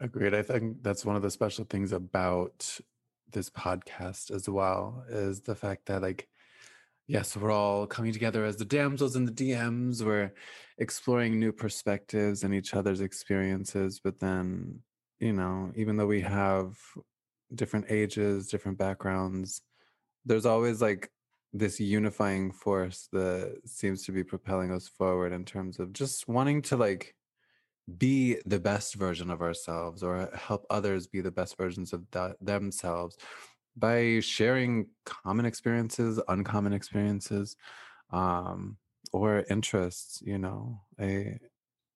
Agreed. 0.00 0.34
I 0.34 0.42
think 0.42 0.82
that's 0.82 1.04
one 1.04 1.16
of 1.16 1.22
the 1.22 1.30
special 1.30 1.64
things 1.64 1.92
about 1.92 2.78
this 3.32 3.50
podcast 3.50 4.30
as 4.30 4.48
well 4.48 5.04
is 5.08 5.40
the 5.40 5.54
fact 5.54 5.86
that 5.86 6.02
like 6.02 6.28
yes, 7.06 7.36
we're 7.36 7.50
all 7.50 7.88
coming 7.88 8.12
together 8.12 8.44
as 8.44 8.56
the 8.56 8.64
damsels 8.64 9.16
in 9.16 9.24
the 9.24 9.32
DMs. 9.32 10.00
We're 10.00 10.32
exploring 10.78 11.40
new 11.40 11.50
perspectives 11.50 12.44
and 12.44 12.54
each 12.54 12.72
other's 12.72 13.00
experiences, 13.00 14.00
but 14.02 14.20
then, 14.20 14.78
you 15.18 15.32
know, 15.32 15.72
even 15.74 15.96
though 15.96 16.06
we 16.06 16.20
have 16.20 16.78
different 17.52 17.86
ages, 17.90 18.46
different 18.46 18.78
backgrounds, 18.78 19.62
there's 20.24 20.46
always 20.46 20.80
like 20.80 21.10
this 21.52 21.80
unifying 21.80 22.52
force 22.52 23.08
that 23.12 23.60
seems 23.64 24.04
to 24.04 24.12
be 24.12 24.22
propelling 24.22 24.70
us 24.70 24.88
forward 24.88 25.32
in 25.32 25.44
terms 25.44 25.78
of 25.78 25.92
just 25.92 26.28
wanting 26.28 26.62
to 26.62 26.76
like 26.76 27.14
be 27.98 28.38
the 28.46 28.60
best 28.60 28.94
version 28.94 29.30
of 29.30 29.42
ourselves 29.42 30.02
or 30.02 30.30
help 30.34 30.64
others 30.70 31.06
be 31.06 31.20
the 31.20 31.30
best 31.30 31.56
versions 31.56 31.92
of 31.92 32.08
th- 32.10 32.34
themselves 32.40 33.16
by 33.76 34.20
sharing 34.20 34.86
common 35.04 35.44
experiences 35.44 36.20
uncommon 36.28 36.72
experiences 36.72 37.56
um 38.12 38.76
or 39.12 39.44
interests 39.50 40.22
you 40.24 40.38
know? 40.38 40.80
I 41.00 41.38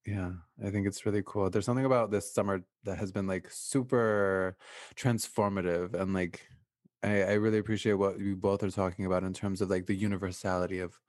yeah 0.06 0.32
i 0.64 0.70
think 0.70 0.86
it's 0.86 1.06
really 1.06 1.22
cool. 1.24 1.48
There's 1.48 1.64
something 1.64 1.86
about 1.86 2.10
this 2.10 2.32
summer 2.34 2.64
that 2.84 2.98
has 2.98 3.12
been 3.12 3.26
like 3.26 3.48
super 3.50 4.56
transformative 4.96 5.94
and 5.94 6.12
like 6.12 6.46
i 7.04 7.22
i 7.22 7.32
really 7.34 7.58
appreciate 7.58 7.94
what 7.94 8.18
you 8.18 8.36
both 8.36 8.62
are 8.62 8.70
talking 8.70 9.06
about 9.06 9.24
in 9.24 9.32
terms 9.32 9.60
of 9.60 9.70
like 9.70 9.86
the 9.86 9.94
universality 9.94 10.78
of 10.80 11.00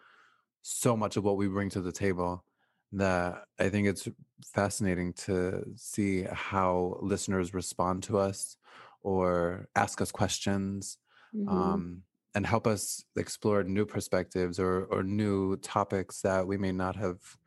so 0.63 0.97
much 0.97 1.17
of 1.17 1.23
what 1.23 1.37
we 1.37 1.47
bring 1.47 1.69
to 1.69 1.81
the 1.81 1.91
table 1.91 2.43
that 2.91 3.45
I 3.59 3.69
think 3.69 3.87
it's 3.87 4.07
fascinating 4.43 5.13
to 5.27 5.65
see 5.75 6.23
how 6.23 6.97
listeners 7.01 7.53
respond 7.53 8.03
to 8.03 8.17
us 8.17 8.57
or 9.01 9.67
ask 9.75 10.01
us 10.01 10.11
questions 10.11 10.97
Mhm. 11.35 11.49
um, 11.51 12.03
and 12.35 12.45
help 12.45 12.67
us 12.67 13.05
explore 13.15 13.63
new 13.63 13.85
perspectives 13.85 14.59
or, 14.59 14.85
or 14.85 15.03
new 15.03 15.57
topics 15.57 16.21
that 16.21 16.47
we 16.47 16.57
may 16.57 16.71
not 16.71 16.95
have 16.95 17.37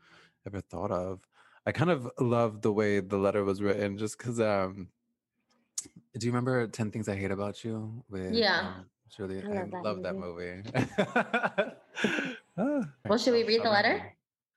ever 0.46 0.60
thought 0.60 0.90
of. 0.90 1.26
I 1.66 1.72
kind 1.72 1.90
of 1.90 2.10
love 2.20 2.62
the 2.62 2.72
way 2.72 3.00
the 3.00 3.18
letter 3.18 3.44
was 3.44 3.62
written 3.62 3.98
just 3.98 4.18
because 4.18 4.40
um, 4.40 4.90
do 6.18 6.26
you 6.26 6.32
remember 6.32 6.66
10 6.66 6.90
Things 6.90 7.08
I 7.08 7.16
Hate 7.16 7.30
About 7.30 7.62
You? 7.64 8.04
With, 8.08 8.32
Yeah. 8.32 8.60
um, 8.78 8.86
Shirley? 9.08 9.42
I 9.42 9.64
love 9.64 9.70
that 9.70 9.82
love 9.84 10.02
that 10.02 10.16
movie. 10.16 10.62
movie. 10.74 11.74
Ah, 12.56 12.84
Well, 13.08 13.18
should 13.18 13.32
we 13.34 13.44
read 13.44 13.62
the 13.62 13.70
letter? 13.70 14.12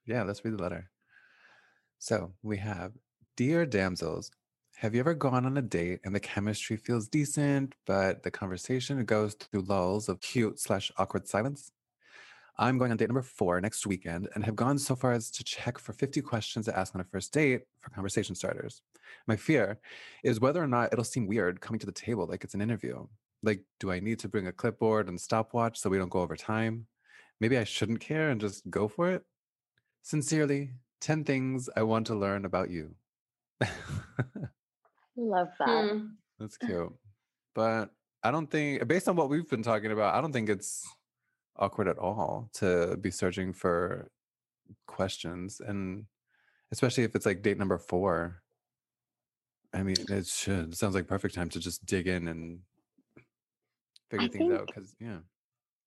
Yeah, 0.06 0.24
let's 0.24 0.44
read 0.44 0.58
the 0.58 0.62
letter. 0.62 0.90
So 2.00 2.34
we 2.42 2.58
have 2.58 2.94
Dear 3.38 3.66
damsels, 3.66 4.32
Have 4.78 4.94
you 4.96 5.00
ever 5.00 5.14
gone 5.14 5.46
on 5.46 5.58
a 5.58 5.62
date 5.62 6.00
and 6.04 6.14
the 6.14 6.20
chemistry 6.20 6.76
feels 6.78 7.08
decent, 7.08 7.76
but 7.86 8.24
the 8.24 8.32
conversation 8.32 9.04
goes 9.06 9.36
through 9.36 9.62
lulls 9.62 10.10
of 10.10 10.20
cute 10.22 10.60
slash 10.60 10.92
awkward 10.98 11.28
silence? 11.28 11.72
I'm 12.62 12.78
going 12.78 12.92
on 12.92 12.98
date 12.98 13.10
number 13.10 13.24
four 13.24 13.60
next 13.60 13.88
weekend 13.88 14.30
and 14.36 14.46
have 14.46 14.56
gone 14.56 14.78
so 14.78 14.96
far 14.96 15.14
as 15.14 15.32
to 15.32 15.44
check 15.44 15.80
for 15.80 15.94
50 15.94 16.22
questions 16.22 16.68
to 16.68 16.78
ask 16.78 16.94
on 16.94 17.02
a 17.02 17.04
first 17.04 17.34
date 17.34 17.62
for 17.80 17.90
conversation 17.90 18.36
starters. 18.36 18.84
My 19.26 19.36
fear 19.36 19.80
is 20.24 20.40
whether 20.40 20.62
or 20.62 20.68
not 20.68 20.94
it'll 20.94 21.04
seem 21.04 21.26
weird 21.26 21.60
coming 21.60 21.80
to 21.80 21.88
the 21.88 21.92
table 21.92 22.28
like 22.28 22.44
it's 22.44 22.54
an 22.54 22.62
interview. 22.62 23.08
Like, 23.42 23.64
do 23.80 23.92
I 23.92 24.00
need 24.00 24.20
to 24.20 24.30
bring 24.30 24.46
a 24.46 24.52
clipboard 24.52 25.10
and 25.10 25.20
stopwatch 25.20 25.80
so 25.80 25.90
we 25.90 25.98
don't 25.98 26.12
go 26.12 26.20
over 26.20 26.36
time? 26.36 26.86
Maybe 27.40 27.58
I 27.58 27.64
shouldn't 27.64 28.00
care 28.00 28.30
and 28.30 28.40
just 28.40 28.70
go 28.70 28.88
for 28.88 29.10
it? 29.10 29.24
Sincerely, 30.04 30.70
10 31.02 31.24
things 31.24 31.68
I 31.76 31.82
want 31.82 32.06
to 32.08 32.16
learn 32.16 32.46
about 32.46 32.70
you. 32.70 32.94
Love 35.16 35.50
that. 35.58 35.90
Hmm. 35.90 36.06
That's 36.40 36.58
cute. 36.58 36.94
But 37.56 37.90
I 38.22 38.30
don't 38.30 38.52
think, 38.52 38.88
based 38.88 39.10
on 39.10 39.16
what 39.16 39.30
we've 39.30 39.50
been 39.50 39.64
talking 39.64 39.92
about, 39.92 40.14
I 40.14 40.22
don't 40.22 40.32
think 40.32 40.48
it's 40.48 40.88
awkward 41.58 41.88
at 41.88 41.98
all 41.98 42.50
to 42.54 42.98
be 43.02 43.12
searching 43.12 43.54
for 43.54 44.10
questions. 44.88 45.62
And 45.66 46.06
especially 46.72 47.04
if 47.04 47.16
it's 47.16 47.26
like 47.26 47.42
date 47.42 47.58
number 47.58 47.78
four. 47.78 48.42
I 49.74 49.84
mean, 49.84 49.96
it 50.10 50.28
should. 50.28 50.74
It 50.74 50.78
sounds 50.78 50.96
like 50.96 51.08
perfect 51.08 51.34
time 51.36 51.50
to 51.50 51.60
just 51.60 51.86
dig 51.86 52.08
in 52.08 52.28
and 52.28 52.60
figure 54.10 54.26
I 54.26 54.30
things 54.30 54.54
out. 54.54 54.68
Because, 54.68 54.96
yeah. 55.00 55.20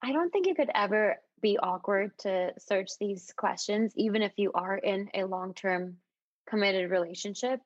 I 0.03 0.13
don't 0.13 0.31
think 0.31 0.47
it 0.47 0.57
could 0.57 0.71
ever 0.75 1.17
be 1.43 1.59
awkward 1.59 2.17
to 2.21 2.53
search 2.59 2.93
these 2.99 3.33
questions, 3.37 3.93
even 3.97 4.23
if 4.23 4.33
you 4.37 4.53
are 4.55 4.77
in 4.77 5.11
a 5.15 5.25
long 5.25 5.53
term 5.53 5.97
committed 6.49 6.91
relationship. 6.91 7.61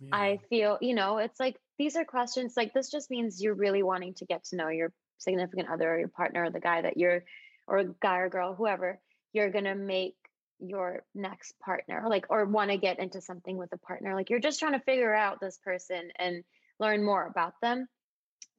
yeah. 0.00 0.08
I 0.12 0.38
feel, 0.48 0.78
you 0.80 0.94
know, 0.94 1.18
it's 1.18 1.38
like 1.38 1.56
these 1.78 1.96
are 1.96 2.04
questions 2.04 2.54
like 2.56 2.72
this 2.72 2.90
just 2.90 3.10
means 3.10 3.42
you're 3.42 3.54
really 3.54 3.82
wanting 3.82 4.14
to 4.14 4.24
get 4.24 4.44
to 4.44 4.56
know 4.56 4.68
your 4.68 4.92
significant 5.18 5.68
other 5.68 5.92
or 5.92 5.98
your 5.98 6.08
partner 6.08 6.44
or 6.44 6.50
the 6.50 6.60
guy 6.60 6.82
that 6.82 6.96
you're, 6.96 7.24
or 7.66 7.78
a 7.78 7.84
guy 8.00 8.18
or 8.18 8.28
girl, 8.28 8.54
whoever 8.54 8.98
you're 9.32 9.50
going 9.50 9.64
to 9.64 9.74
make 9.74 10.14
your 10.58 11.04
next 11.14 11.58
partner, 11.60 12.04
like, 12.08 12.26
or 12.30 12.44
want 12.44 12.70
to 12.70 12.76
get 12.76 12.98
into 12.98 13.20
something 13.20 13.56
with 13.56 13.72
a 13.72 13.78
partner. 13.78 14.14
Like, 14.14 14.30
you're 14.30 14.40
just 14.40 14.58
trying 14.58 14.72
to 14.72 14.80
figure 14.80 15.14
out 15.14 15.40
this 15.40 15.58
person 15.58 16.10
and 16.18 16.42
learn 16.80 17.04
more 17.04 17.26
about 17.26 17.54
them. 17.60 17.86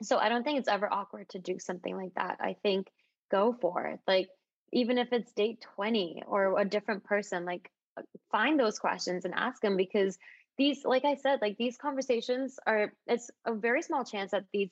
So 0.02 0.18
I 0.18 0.30
don't 0.30 0.44
think 0.44 0.60
it's 0.60 0.70
ever 0.70 0.92
awkward 0.92 1.30
to 1.30 1.40
do 1.40 1.60
something 1.60 1.96
like 1.96 2.14
that. 2.16 2.38
I 2.40 2.56
think 2.64 2.88
go 3.32 3.56
for 3.60 3.86
it. 3.88 4.00
Like, 4.08 4.30
even 4.72 4.98
if 4.98 5.12
it's 5.12 5.32
date 5.34 5.66
20 5.76 6.24
or 6.28 6.60
a 6.60 6.66
different 6.66 7.04
person, 7.04 7.46
like, 7.46 7.70
uh, 7.98 8.04
find 8.32 8.60
those 8.60 8.80
questions 8.80 9.26
and 9.26 9.34
ask 9.34 9.62
them 9.62 9.76
because 9.76 10.18
these 10.58 10.84
like 10.84 11.06
i 11.06 11.16
said 11.16 11.40
like 11.42 11.58
these 11.58 11.78
conversations 11.78 12.60
are 12.68 12.94
it's 13.08 13.32
a 13.46 13.54
very 13.54 13.82
small 13.82 14.04
chance 14.04 14.32
that 14.32 14.44
these 14.54 14.70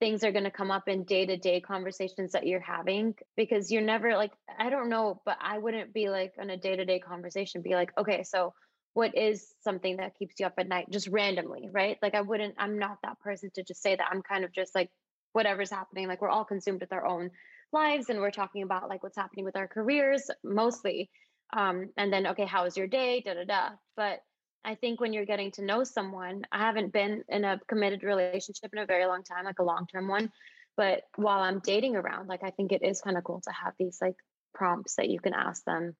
things 0.00 0.24
are 0.24 0.32
going 0.32 0.44
to 0.44 0.50
come 0.50 0.70
up 0.70 0.88
in 0.88 1.04
day-to-day 1.04 1.60
conversations 1.60 2.32
that 2.32 2.46
you're 2.46 2.60
having 2.60 3.14
because 3.36 3.70
you're 3.70 3.82
never 3.82 4.16
like 4.16 4.32
i 4.58 4.70
don't 4.70 4.88
know 4.88 5.20
but 5.24 5.36
i 5.40 5.58
wouldn't 5.58 5.92
be 5.92 6.08
like 6.08 6.32
on 6.40 6.50
a 6.50 6.56
day-to-day 6.56 6.98
conversation 6.98 7.62
be 7.62 7.74
like 7.74 7.92
okay 7.98 8.22
so 8.22 8.52
what 8.94 9.16
is 9.16 9.52
something 9.60 9.96
that 9.96 10.16
keeps 10.16 10.36
you 10.38 10.46
up 10.46 10.54
at 10.56 10.68
night? 10.68 10.86
Just 10.88 11.08
randomly 11.08 11.68
right? 11.72 11.98
Like 12.00 12.14
i 12.14 12.20
wouldn't 12.20 12.54
i'm 12.58 12.78
not 12.78 12.98
that 13.02 13.20
person 13.20 13.50
to 13.54 13.62
just 13.62 13.82
say 13.82 13.96
that 13.96 14.06
i'm 14.10 14.22
kind 14.22 14.44
of 14.44 14.52
just 14.52 14.74
like 14.74 14.90
whatever's 15.32 15.70
happening 15.70 16.06
like 16.06 16.22
we're 16.22 16.28
all 16.28 16.44
consumed 16.44 16.80
with 16.80 16.92
our 16.92 17.04
own 17.04 17.30
lives 17.72 18.08
and 18.08 18.20
we're 18.20 18.30
talking 18.30 18.62
about 18.62 18.88
like 18.88 19.02
what's 19.02 19.16
happening 19.16 19.44
with 19.44 19.56
our 19.56 19.66
careers 19.66 20.30
mostly 20.44 21.10
um 21.56 21.90
and 21.96 22.12
then 22.12 22.28
okay 22.28 22.46
how 22.46 22.64
was 22.64 22.76
your 22.76 22.86
day? 22.86 23.22
Da 23.24 23.34
da 23.34 23.44
da. 23.44 23.70
But 23.96 24.20
I 24.64 24.74
think 24.76 25.00
when 25.00 25.12
you're 25.12 25.26
getting 25.26 25.50
to 25.52 25.64
know 25.64 25.84
someone, 25.84 26.44
I 26.50 26.58
haven't 26.58 26.92
been 26.92 27.22
in 27.28 27.44
a 27.44 27.60
committed 27.68 28.02
relationship 28.02 28.70
in 28.72 28.78
a 28.78 28.86
very 28.86 29.06
long 29.06 29.22
time, 29.22 29.44
like 29.44 29.58
a 29.58 29.64
long 29.64 29.86
term 29.86 30.08
one. 30.08 30.32
But 30.76 31.02
while 31.16 31.40
I'm 31.40 31.60
dating 31.60 31.96
around, 31.96 32.28
like 32.28 32.42
I 32.42 32.50
think 32.50 32.72
it 32.72 32.82
is 32.82 33.00
kind 33.00 33.16
of 33.16 33.24
cool 33.24 33.40
to 33.42 33.52
have 33.52 33.74
these 33.78 33.98
like 34.00 34.16
prompts 34.54 34.96
that 34.96 35.10
you 35.10 35.20
can 35.20 35.34
ask 35.34 35.64
them 35.64 35.94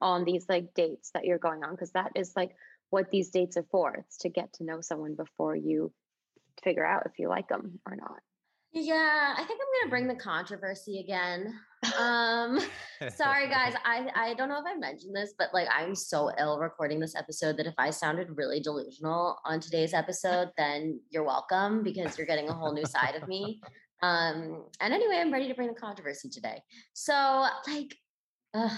on 0.00 0.24
these 0.24 0.46
like 0.48 0.74
dates 0.74 1.10
that 1.12 1.24
you're 1.24 1.38
going 1.38 1.64
on, 1.64 1.72
because 1.72 1.92
that 1.92 2.12
is 2.14 2.32
like 2.36 2.52
what 2.90 3.10
these 3.10 3.30
dates 3.30 3.56
are 3.56 3.66
for. 3.70 3.94
It's 3.94 4.18
to 4.18 4.28
get 4.28 4.52
to 4.54 4.64
know 4.64 4.80
someone 4.80 5.14
before 5.14 5.56
you 5.56 5.92
figure 6.62 6.86
out 6.86 7.06
if 7.06 7.18
you 7.18 7.28
like 7.28 7.48
them 7.48 7.80
or 7.84 7.96
not. 7.96 8.20
Yeah, 8.72 9.34
I 9.36 9.44
think 9.44 9.60
I'm 9.60 9.80
gonna 9.80 9.90
bring 9.90 10.08
the 10.08 10.22
controversy 10.22 11.00
again. 11.00 11.58
Um, 11.98 12.60
sorry 13.14 13.48
guys, 13.48 13.74
I 13.84 14.10
I 14.14 14.34
don't 14.34 14.48
know 14.48 14.58
if 14.58 14.66
I 14.66 14.74
mentioned 14.76 15.16
this, 15.16 15.34
but 15.38 15.48
like 15.54 15.68
I'm 15.74 15.94
so 15.94 16.30
ill 16.38 16.58
recording 16.58 17.00
this 17.00 17.16
episode 17.16 17.56
that 17.56 17.66
if 17.66 17.74
I 17.78 17.90
sounded 17.90 18.36
really 18.36 18.60
delusional 18.60 19.38
on 19.44 19.60
today's 19.60 19.94
episode, 19.94 20.50
then 20.58 21.00
you're 21.08 21.24
welcome 21.24 21.82
because 21.82 22.18
you're 22.18 22.26
getting 22.26 22.48
a 22.48 22.54
whole 22.54 22.72
new 22.72 22.84
side 22.84 23.14
of 23.14 23.26
me. 23.26 23.60
Um, 24.02 24.64
and 24.80 24.94
anyway, 24.94 25.16
I'm 25.16 25.32
ready 25.32 25.48
to 25.48 25.54
bring 25.54 25.68
the 25.68 25.80
controversy 25.80 26.28
today. 26.28 26.62
So 26.92 27.46
like, 27.66 27.96
uh, 28.54 28.76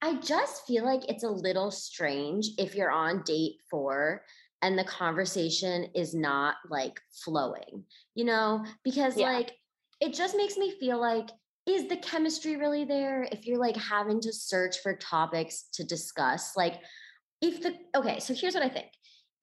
I 0.00 0.14
just 0.16 0.66
feel 0.66 0.84
like 0.84 1.08
it's 1.08 1.24
a 1.24 1.30
little 1.30 1.70
strange 1.70 2.50
if 2.56 2.74
you're 2.74 2.90
on 2.90 3.22
date 3.22 3.56
four 3.70 4.22
and 4.62 4.78
the 4.78 4.84
conversation 4.84 5.84
is 5.94 6.14
not 6.14 6.56
like 6.68 7.00
flowing, 7.24 7.84
you 8.14 8.24
know, 8.24 8.64
because 8.84 9.16
Yeah. 9.16 9.32
like 9.32 9.52
it 10.00 10.14
just 10.14 10.36
makes 10.36 10.56
me 10.56 10.78
feel 10.78 11.00
like 11.00 11.30
is 11.66 11.86
the 11.88 11.96
chemistry 11.96 12.56
really 12.56 12.84
there? 12.84 13.24
If 13.30 13.46
you're 13.46 13.58
like 13.58 13.76
having 13.76 14.20
to 14.22 14.32
search 14.32 14.78
for 14.82 14.96
topics 14.96 15.64
to 15.74 15.84
discuss 15.84 16.56
like 16.56 16.80
if 17.40 17.62
the 17.62 17.74
okay 17.94 18.18
so 18.18 18.34
here's 18.34 18.54
what 18.54 18.64
i 18.64 18.68
think. 18.68 18.88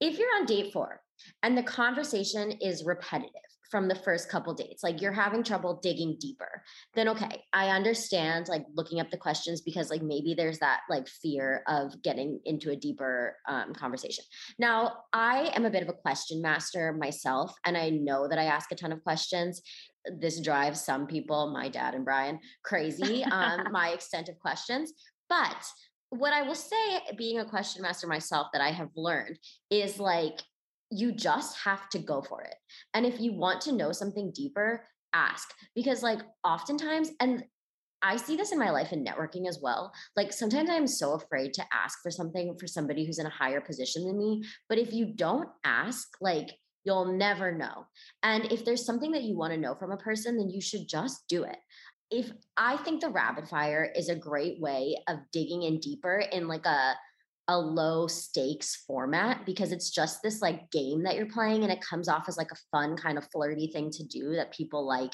If 0.02 0.20
you're 0.20 0.36
on 0.36 0.46
date 0.46 0.74
four 0.74 1.02
and 1.44 1.58
the 1.58 1.64
conversation 1.64 2.52
is 2.52 2.84
repetitive 2.84 3.32
from 3.70 3.88
the 3.88 3.96
first 3.96 4.30
couple 4.30 4.54
dates 4.54 4.84
like 4.84 5.02
you're 5.02 5.12
having 5.12 5.44
trouble 5.44 5.80
digging 5.82 6.18
deeper. 6.20 6.64
Then 6.94 7.10
okay 7.10 7.44
i 7.54 7.70
understand 7.70 8.48
like 8.48 8.66
looking 8.76 9.00
up 9.00 9.10
the 9.12 9.18
questions 9.18 9.62
because 9.62 9.90
like 9.90 10.02
maybe 10.02 10.34
there's 10.34 10.60
that 10.60 10.82
like 10.90 11.08
fear 11.08 11.64
of 11.68 12.02
getting 12.04 12.40
into 12.46 12.72
a 12.72 12.76
deeper 12.76 13.38
um, 13.48 13.74
conversation. 13.74 14.24
Now 14.60 14.98
i 15.14 15.52
am 15.56 15.66
a 15.66 15.70
bit 15.70 15.84
of 15.84 15.90
a 15.90 15.94
question 15.94 16.42
master 16.42 16.94
myself 16.94 17.54
and 17.66 17.78
i 17.78 17.90
know 17.90 18.28
that 18.28 18.40
i 18.40 18.46
ask 18.46 18.72
a 18.72 18.76
ton 18.76 18.92
of 18.92 19.04
questions. 19.04 19.62
This 20.20 20.40
drives 20.40 20.86
some 20.86 21.08
people, 21.08 21.52
my 21.52 21.68
dad 21.68 21.96
and 21.96 22.06
Brian, 22.06 22.40
crazy 22.64 23.24
on 23.24 23.72
my 23.72 23.90
extent 23.90 24.30
of 24.30 24.38
questions. 24.40 24.94
But 25.30 25.66
what 26.10 26.34
I 26.34 26.44
will 26.44 26.56
say, 26.56 27.02
being 27.18 27.40
a 27.40 27.46
question 27.46 27.82
master 27.82 28.08
myself, 28.08 28.48
that 28.54 28.62
I 28.62 28.72
have 28.72 28.90
learned 28.96 29.38
is 29.70 30.00
like 30.00 30.42
you 30.92 31.12
just 31.12 31.58
have 31.64 31.90
to 31.90 32.00
go 32.00 32.22
for 32.22 32.42
it. 32.44 32.56
And 32.94 33.06
if 33.06 33.20
you 33.20 33.34
want 33.34 33.62
to 33.62 33.72
know 33.72 33.92
something 33.92 34.32
deeper, 34.34 34.84
ask 35.14 35.50
because, 35.76 36.04
like, 36.04 36.20
oftentimes, 36.44 37.12
and 37.20 37.44
I 38.02 38.18
see 38.18 38.36
this 38.36 38.52
in 38.52 38.60
my 38.60 38.70
life 38.70 38.94
in 38.94 39.04
networking 39.04 39.48
as 39.48 39.60
well. 39.62 39.92
Like 40.16 40.32
sometimes 40.32 40.70
I'm 40.70 40.86
so 40.86 41.14
afraid 41.14 41.54
to 41.56 41.66
ask 41.74 41.98
for 42.04 42.12
something 42.12 42.56
for 42.60 42.68
somebody 42.68 43.04
who's 43.04 43.18
in 43.18 43.26
a 43.26 43.32
higher 43.32 43.62
position 43.62 44.06
than 44.06 44.16
me. 44.16 44.44
But 44.70 44.78
if 44.78 44.94
you 44.94 45.08
don't 45.16 45.50
ask, 45.64 46.10
like 46.22 46.52
you'll 46.84 47.18
never 47.18 47.52
know. 47.52 47.88
And 48.22 48.52
if 48.52 48.64
there's 48.64 48.86
something 48.86 49.12
that 49.14 49.24
you 49.24 49.36
want 49.36 49.54
to 49.54 49.60
know 49.60 49.74
from 49.74 49.92
a 49.92 49.98
person, 49.98 50.38
then 50.38 50.52
you 50.52 50.62
should 50.62 50.88
just 50.88 51.24
do 51.28 51.44
it. 51.44 51.58
If 52.12 52.32
I 52.56 52.78
think 52.78 53.02
the 53.02 53.10
rapid 53.10 53.50
fire 53.50 53.92
is 53.96 54.10
a 54.10 54.16
great 54.16 54.62
way 54.62 54.96
of 55.08 55.18
digging 55.32 55.64
in 55.64 55.80
deeper 55.80 56.24
in 56.32 56.48
like 56.48 56.68
a 56.68 56.94
a 57.48 57.58
low 57.58 58.08
stakes 58.08 58.84
format 58.88 59.46
because 59.46 59.72
it's 59.72 59.92
just 59.92 60.22
this 60.24 60.42
like 60.42 60.70
game 60.72 61.04
that 61.04 61.16
you're 61.16 61.28
playing 61.28 61.64
and 61.64 61.72
it 61.72 61.82
comes 61.82 62.10
off 62.10 62.26
as 62.28 62.38
like 62.38 62.52
a 62.52 62.58
fun 62.72 62.98
kind 62.98 63.18
of 63.18 63.28
flirty 63.32 63.68
thing 63.68 63.92
to 63.92 64.04
do 64.04 64.36
that 64.36 64.52
people 64.52 64.88
like 64.88 65.14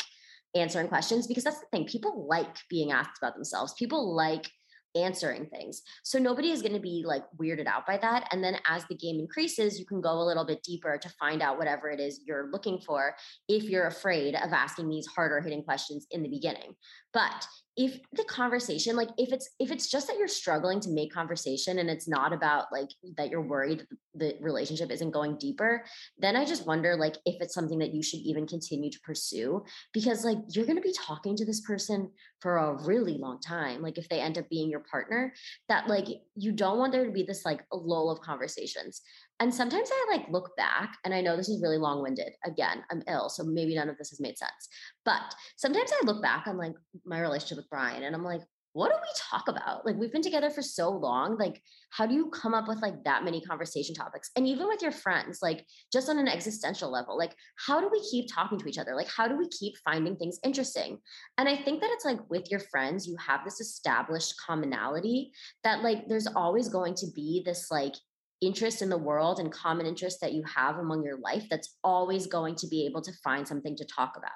answering 0.56 0.88
questions 0.88 1.28
because 1.28 1.44
that's 1.44 1.60
the 1.60 1.66
thing 1.72 1.86
people 1.86 2.28
like 2.30 2.58
being 2.70 2.92
asked 2.92 3.18
about 3.22 3.36
themselves. 3.36 3.74
People 3.74 4.16
like 4.16 4.50
answering 4.96 5.46
things. 5.46 5.82
So 6.04 6.20
nobody 6.20 6.52
is 6.52 6.62
going 6.62 6.74
to 6.74 6.80
be 6.80 7.04
like 7.06 7.24
weirded 7.42 7.68
out 7.68 7.86
by 7.88 7.98
that. 7.98 8.28
And 8.32 8.44
then 8.44 8.58
as 8.68 8.84
the 8.86 8.96
game 8.96 9.20
increases 9.20 9.80
you 9.80 9.86
can 9.86 10.02
go 10.02 10.12
a 10.12 10.26
little 10.28 10.46
bit 10.46 10.64
deeper 10.64 10.98
to 10.98 11.10
find 11.20 11.42
out 11.42 11.58
whatever 11.58 11.90
it 11.90 12.00
is 12.00 12.22
you're 12.26 12.50
looking 12.52 12.80
for 12.80 13.16
if 13.48 13.64
you're 13.64 13.88
afraid 13.88 14.36
of 14.36 14.52
asking 14.52 14.90
these 14.90 15.08
harder 15.08 15.40
hitting 15.40 15.64
questions 15.64 16.08
in 16.12 16.24
the 16.24 16.30
beginning. 16.30 16.74
But 17.14 17.46
if 17.78 18.00
the 18.14 18.24
conversation 18.26 18.98
like 18.98 19.08
if 19.18 19.32
it's 19.32 19.50
if 19.58 19.72
it's 19.72 19.90
just 19.90 20.08
that 20.08 20.18
you're 20.18 20.28
struggling 20.28 20.82
to 20.82 20.90
make 20.90 21.14
conversation 21.14 21.80
and 21.80 21.90
it's 21.90 22.08
not 22.08 22.34
about 22.34 22.66
like 22.70 22.90
that 23.16 23.30
you're 23.30 23.42
worried 23.42 23.86
the 24.16 24.36
relationship 24.42 24.92
isn't 24.92 25.12
going 25.12 25.38
deeper 25.38 25.86
then 26.18 26.36
i 26.36 26.44
just 26.44 26.68
wonder 26.68 26.98
like 26.98 27.16
if 27.26 27.42
it's 27.42 27.54
something 27.54 27.80
that 27.80 27.94
you 27.94 28.04
should 28.04 28.20
even 28.20 28.46
continue 28.46 28.92
to 28.92 29.00
pursue 29.06 29.64
because 29.94 30.26
like 30.26 30.38
you're 30.50 30.66
going 30.66 30.76
to 30.76 30.82
be 30.82 30.94
talking 30.94 31.34
to 31.34 31.46
this 31.46 31.62
person 31.62 32.12
for 32.42 32.58
a 32.58 32.84
really 32.84 33.18
long 33.18 33.40
time 33.40 33.82
like 33.82 33.98
if 33.98 34.10
they 34.10 34.20
end 34.20 34.38
up 34.38 34.50
being 34.50 34.70
your 34.70 34.84
partner 34.92 35.34
that 35.70 35.88
like 35.88 36.08
you 36.36 36.52
don't 36.52 36.78
want 36.78 36.92
there 36.92 37.06
to 37.06 37.12
be 37.12 37.24
this 37.24 37.46
like 37.46 37.64
lull 37.72 38.12
of 38.12 38.20
conversations 38.20 39.02
and 39.42 39.54
sometimes 39.54 39.90
i 39.92 40.16
like 40.16 40.26
look 40.30 40.56
back 40.56 40.98
and 41.04 41.14
i 41.14 41.20
know 41.20 41.36
this 41.36 41.50
is 41.50 41.62
really 41.62 41.78
long-winded 41.78 42.32
again 42.46 42.82
i'm 42.92 43.04
ill 43.10 43.28
so 43.28 43.44
maybe 43.44 43.76
none 43.76 43.90
of 43.90 43.98
this 43.98 44.10
has 44.10 44.22
made 44.22 44.38
sense 44.38 44.70
but 45.04 45.22
sometimes 45.58 45.92
i 45.92 46.06
look 46.06 46.22
back 46.22 46.48
on 46.48 46.58
like 46.58 46.74
my 47.06 47.20
relationship 47.20 47.58
with 47.58 47.70
brian 47.70 48.04
and 48.04 48.16
i'm 48.16 48.24
like 48.24 48.42
what 48.74 48.90
do 48.90 48.96
we 49.02 49.08
talk 49.30 49.48
about? 49.50 49.86
Like 49.86 49.98
we've 49.98 50.14
been 50.14 50.22
together 50.22 50.50
for 50.50 50.62
so 50.62 50.90
long. 50.90 51.38
Like, 51.38 51.62
how 51.90 52.06
do 52.06 52.14
you 52.14 52.30
come 52.30 52.54
up 52.54 52.70
with 52.70 52.82
like 52.82 53.04
that 53.04 53.26
many 53.26 53.42
conversation 53.42 53.94
topics? 53.94 54.32
And 54.38 54.48
even 54.48 54.68
with 54.68 54.82
your 54.82 54.94
friends, 54.94 55.40
like 55.42 55.66
just 55.92 56.08
on 56.08 56.18
an 56.18 56.30
existential 56.30 56.90
level, 56.90 57.18
like 57.18 57.36
how 57.58 57.82
do 57.82 57.90
we 57.92 58.02
keep 58.10 58.34
talking 58.34 58.58
to 58.58 58.70
each 58.70 58.78
other? 58.78 58.96
Like, 58.96 59.10
how 59.10 59.28
do 59.28 59.38
we 59.38 59.50
keep 59.50 59.74
finding 59.84 60.16
things 60.16 60.40
interesting? 60.46 61.00
And 61.38 61.50
I 61.50 61.58
think 61.58 61.82
that 61.82 61.92
it's 61.92 62.06
like 62.06 62.20
with 62.30 62.50
your 62.50 62.62
friends, 62.62 63.08
you 63.08 63.18
have 63.18 63.42
this 63.44 63.60
established 63.60 64.36
commonality 64.46 65.34
that 65.66 65.84
like 65.84 66.08
there's 66.08 66.28
always 66.28 66.70
going 66.70 66.96
to 66.96 67.08
be 67.14 67.44
this 67.46 67.70
like 67.72 67.96
interest 68.42 68.82
in 68.82 68.90
the 68.90 68.98
world 68.98 69.40
and 69.40 69.52
common 69.52 69.86
interest 69.86 70.20
that 70.22 70.34
you 70.34 70.44
have 70.44 70.78
among 70.78 71.04
your 71.04 71.18
life 71.20 71.46
that's 71.50 71.78
always 71.84 72.26
going 72.26 72.56
to 72.56 72.68
be 72.68 72.86
able 72.86 73.02
to 73.02 73.12
find 73.24 73.48
something 73.48 73.76
to 73.76 73.86
talk 73.86 74.14
about. 74.18 74.32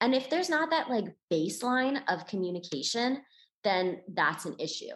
And 0.00 0.14
if 0.14 0.30
there's 0.30 0.48
not 0.48 0.70
that 0.70 0.88
like 0.88 1.04
baseline 1.30 2.00
of 2.08 2.26
communication, 2.26 3.22
then 3.62 4.00
that's 4.14 4.46
an 4.46 4.56
issue. 4.58 4.94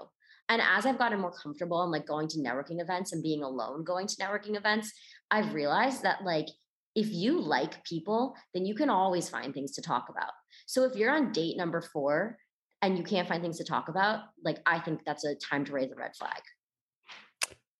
And 0.48 0.62
as 0.62 0.86
I've 0.86 0.98
gotten 0.98 1.20
more 1.20 1.32
comfortable 1.32 1.82
in 1.84 1.90
like 1.90 2.06
going 2.06 2.28
to 2.28 2.38
networking 2.38 2.80
events 2.80 3.12
and 3.12 3.22
being 3.22 3.42
alone 3.42 3.84
going 3.84 4.06
to 4.06 4.16
networking 4.16 4.56
events, 4.56 4.92
I've 5.30 5.54
realized 5.54 6.02
that 6.02 6.24
like 6.24 6.46
if 6.94 7.12
you 7.12 7.40
like 7.40 7.84
people, 7.84 8.34
then 8.54 8.64
you 8.64 8.74
can 8.74 8.88
always 8.88 9.28
find 9.28 9.52
things 9.52 9.72
to 9.72 9.82
talk 9.82 10.08
about. 10.08 10.30
So 10.66 10.84
if 10.84 10.96
you're 10.96 11.14
on 11.14 11.32
date 11.32 11.58
number 11.58 11.82
4 11.82 12.38
and 12.80 12.96
you 12.96 13.04
can't 13.04 13.28
find 13.28 13.42
things 13.42 13.58
to 13.58 13.64
talk 13.64 13.88
about, 13.88 14.20
like 14.42 14.58
I 14.64 14.78
think 14.78 15.00
that's 15.04 15.24
a 15.24 15.34
time 15.34 15.64
to 15.66 15.72
raise 15.72 15.92
a 15.92 15.96
red 15.96 16.16
flag. 16.16 16.40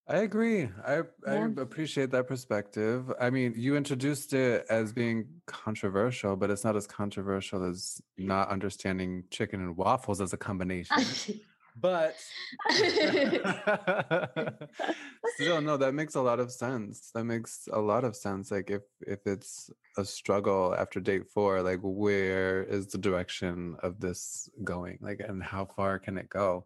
I 0.09 0.19
agree. 0.19 0.69
I 0.87 1.03
I 1.27 1.35
appreciate 1.59 2.13
that 2.13 2.29
perspective. 2.29 3.13
I 3.21 3.31
mean, 3.31 3.55
you 3.57 3.77
introduced 3.77 4.33
it 4.35 4.65
as 4.71 4.93
being 4.93 5.27
controversial, 5.47 6.37
but 6.37 6.49
it's 6.49 6.63
not 6.63 6.77
as 6.77 6.87
controversial 6.87 7.65
as 7.69 8.01
not 8.17 8.49
understanding 8.49 9.25
chicken 9.31 9.61
and 9.61 9.77
waffles 9.77 10.21
as 10.21 10.33
a 10.33 10.37
combination. 10.37 10.97
But 11.79 12.17
still, 15.35 15.61
no, 15.61 15.77
that 15.77 15.93
makes 15.93 16.15
a 16.15 16.23
lot 16.23 16.41
of 16.41 16.51
sense. 16.51 17.11
That 17.13 17.25
makes 17.25 17.69
a 17.71 17.81
lot 17.81 18.05
of 18.05 18.17
sense. 18.17 18.51
Like 18.51 18.71
if 18.71 18.83
if 19.01 19.27
it's 19.27 19.71
a 19.99 20.05
struggle 20.05 20.75
after 20.79 21.01
date 21.01 21.29
four, 21.29 21.61
like 21.63 21.81
where 21.83 22.63
is 22.63 22.87
the 22.87 22.99
direction 22.99 23.77
of 23.83 24.01
this 24.01 24.49
going? 24.65 24.99
Like 25.03 25.21
and 25.21 25.43
how 25.43 25.67
far 25.67 25.99
can 25.99 26.17
it 26.17 26.31
go? 26.31 26.65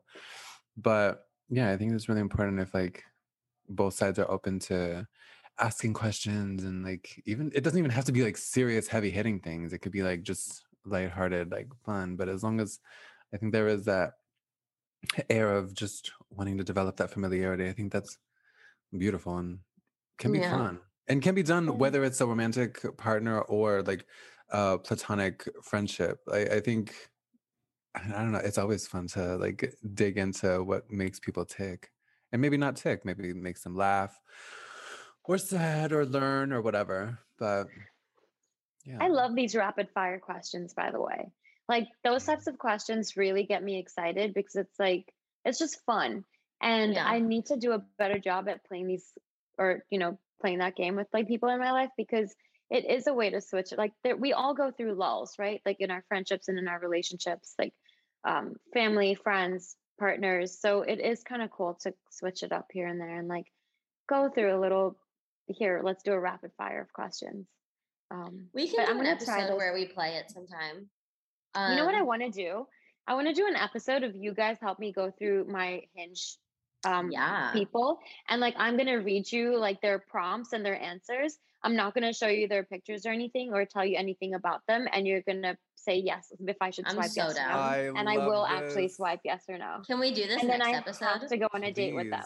But 0.76 1.24
yeah, 1.48 1.72
I 1.72 1.76
think 1.76 1.92
it's 1.92 2.08
really 2.08 2.20
important 2.20 2.60
if 2.60 2.72
like 2.72 3.02
both 3.70 3.94
sides 3.94 4.18
are 4.18 4.30
open 4.30 4.58
to 4.58 5.06
asking 5.58 5.92
questions 5.92 6.64
and 6.64 6.84
like 6.84 7.22
even 7.26 7.52
it 7.54 7.62
doesn't 7.62 7.78
even 7.78 7.90
have 7.90 8.04
to 8.04 8.12
be 8.12 8.22
like 8.22 8.36
serious 8.36 8.88
heavy 8.88 9.10
hitting 9.10 9.40
things 9.40 9.72
it 9.72 9.78
could 9.78 9.92
be 9.92 10.02
like 10.02 10.22
just 10.22 10.64
lighthearted 10.86 11.50
like 11.52 11.68
fun 11.84 12.16
but 12.16 12.28
as 12.28 12.42
long 12.42 12.60
as 12.60 12.80
i 13.34 13.36
think 13.36 13.52
there 13.52 13.68
is 13.68 13.84
that 13.84 14.14
air 15.28 15.54
of 15.54 15.74
just 15.74 16.12
wanting 16.30 16.56
to 16.58 16.64
develop 16.64 16.96
that 16.96 17.10
familiarity 17.10 17.68
i 17.68 17.72
think 17.72 17.92
that's 17.92 18.18
beautiful 18.98 19.38
and 19.38 19.60
can 20.18 20.32
be 20.32 20.40
Yeah. 20.40 20.50
fun 20.50 20.80
and 21.08 21.22
can 21.22 21.34
be 21.34 21.42
done 21.42 21.78
whether 21.78 22.04
it's 22.04 22.20
a 22.20 22.26
romantic 22.26 22.84
partner 22.96 23.40
or 23.42 23.82
like 23.82 24.06
a 24.50 24.78
platonic 24.78 25.48
friendship 25.62 26.20
I, 26.32 26.38
I 26.38 26.60
think 26.60 26.94
I 27.94 28.00
I 28.00 28.22
don't 28.22 28.32
know. 28.32 28.38
It's 28.38 28.58
always 28.58 28.86
fun 28.86 29.08
to 29.08 29.36
like 29.36 29.74
dig 29.94 30.16
into 30.18 30.62
what 30.62 30.90
makes 30.90 31.18
people 31.18 31.44
tick, 31.44 31.90
and 32.32 32.40
maybe 32.40 32.56
not 32.56 32.76
tick. 32.76 33.04
Maybe 33.04 33.30
it 33.30 33.36
makes 33.36 33.62
them 33.62 33.76
laugh, 33.76 34.18
or 35.24 35.38
sad, 35.38 35.92
or 35.92 36.04
learn, 36.06 36.52
or 36.52 36.62
whatever. 36.62 37.18
But 37.38 37.68
yeah, 38.84 38.98
I 39.00 39.08
love 39.08 39.34
these 39.34 39.54
rapid 39.54 39.88
fire 39.94 40.18
questions, 40.18 40.74
by 40.74 40.90
the 40.90 41.00
way. 41.00 41.30
Like 41.68 41.88
those 42.02 42.24
types 42.24 42.46
of 42.46 42.58
questions 42.58 43.16
really 43.16 43.44
get 43.44 43.62
me 43.62 43.78
excited 43.78 44.34
because 44.34 44.56
it's 44.56 44.78
like, 44.78 45.12
it's 45.44 45.58
just 45.58 45.84
fun. 45.84 46.24
And 46.60 46.94
Yeah. 46.94 47.06
I 47.06 47.20
need 47.20 47.46
to 47.46 47.56
do 47.56 47.72
a 47.72 47.84
better 47.98 48.18
job 48.18 48.48
at 48.48 48.64
playing 48.64 48.88
these 48.88 49.12
or, 49.56 49.84
you 49.90 49.98
know, 49.98 50.18
playing 50.40 50.58
that 50.58 50.74
game 50.74 50.96
with 50.96 51.06
like 51.12 51.28
people 51.28 51.48
in 51.48 51.60
my 51.60 51.70
life 51.72 51.90
because 51.96 52.34
it 52.70 52.90
is 52.90 53.06
a 53.06 53.14
way 53.14 53.30
to 53.30 53.40
switch. 53.40 53.72
Like 53.76 53.92
we 54.18 54.32
all 54.32 54.54
go 54.54 54.70
through 54.70 54.94
lulls, 54.94 55.38
right? 55.38 55.60
Like 55.64 55.76
in 55.80 55.90
our 55.90 56.04
friendships 56.08 56.48
and 56.48 56.58
in 56.58 56.66
our 56.66 56.80
relationships, 56.80 57.54
like 57.58 57.72
um, 58.24 58.54
family, 58.72 59.14
friends, 59.14 59.76
partners. 60.00 60.58
So 60.58 60.82
it 60.82 60.98
is 60.98 61.22
kind 61.22 61.42
of 61.42 61.50
cool 61.52 61.74
to 61.82 61.94
switch 62.10 62.42
it 62.42 62.50
up 62.50 62.66
here 62.72 62.88
and 62.88 63.00
there 63.00 63.18
and 63.18 63.28
like 63.28 63.46
go 64.08 64.28
through 64.28 64.56
a 64.56 64.58
little 64.58 64.96
here, 65.46 65.80
let's 65.84 66.02
do 66.02 66.12
a 66.12 66.18
rapid 66.18 66.50
fire 66.56 66.80
of 66.80 66.92
questions. 66.92 67.46
Um, 68.10 68.46
we 68.52 68.66
can 68.68 68.86
do 68.86 68.90
I'm 68.90 68.98
an 69.00 69.06
episode 69.06 69.56
where 69.56 69.72
we 69.74 69.86
play 69.86 70.16
it 70.16 70.30
sometime. 70.30 70.88
you 71.56 71.76
know 71.76 71.84
what 71.84 71.94
I 71.94 72.00
Um, 72.00 72.06
want 72.06 72.22
to 72.22 72.30
do? 72.30 72.66
I 73.06 73.14
want 73.14 73.28
to 73.28 73.34
do 73.34 73.46
an 73.46 73.56
episode 73.56 74.02
of 74.02 74.16
you 74.16 74.32
guys 74.34 74.56
help 74.60 74.78
me 74.78 74.92
go 74.92 75.10
through 75.16 75.44
my 75.48 75.82
hinge 75.94 76.36
um 76.84 77.10
Yeah. 77.10 77.50
people 77.52 77.98
and 78.28 78.40
like 78.40 78.54
I'm 78.58 78.76
going 78.76 78.86
to 78.88 78.96
read 78.96 79.30
you 79.30 79.56
like 79.58 79.80
their 79.80 79.98
prompts 79.98 80.52
and 80.52 80.64
their 80.64 80.80
answers. 80.80 81.38
I'm 81.62 81.76
not 81.76 81.92
going 81.94 82.04
to 82.04 82.12
show 82.14 82.28
you 82.28 82.48
their 82.48 82.64
pictures 82.64 83.04
or 83.04 83.10
anything 83.10 83.52
or 83.52 83.66
tell 83.66 83.84
you 83.84 83.96
anything 83.98 84.32
about 84.34 84.60
them 84.66 84.86
and 84.92 85.06
you're 85.06 85.20
going 85.22 85.42
to 85.42 85.56
say 85.76 85.96
yes 85.96 86.32
if 86.46 86.56
I 86.60 86.70
should 86.70 86.86
I'm 86.88 86.94
swipe 86.94 87.10
so 87.10 87.22
yes 87.22 87.32
or 87.32 87.34
down. 87.34 87.50
no. 87.50 87.58
I 87.58 87.76
and 87.96 88.08
I 88.08 88.16
love 88.16 88.26
will 88.28 88.46
actually 88.46 88.88
swipe 88.88 89.20
yes 89.24 89.44
or 89.48 89.58
no. 89.58 89.82
Can 89.86 90.00
we 90.00 90.12
do 90.12 90.26
this 90.26 90.40
And 90.40 90.48
then 90.50 90.58
next 90.60 90.68
I 90.70 90.76
episode? 90.78 91.04
have 91.04 91.28
to 91.28 91.36
go 91.36 91.48
on 91.52 91.64
a 91.64 91.72
date 91.72 91.94
with 91.94 92.10
them. 92.10 92.24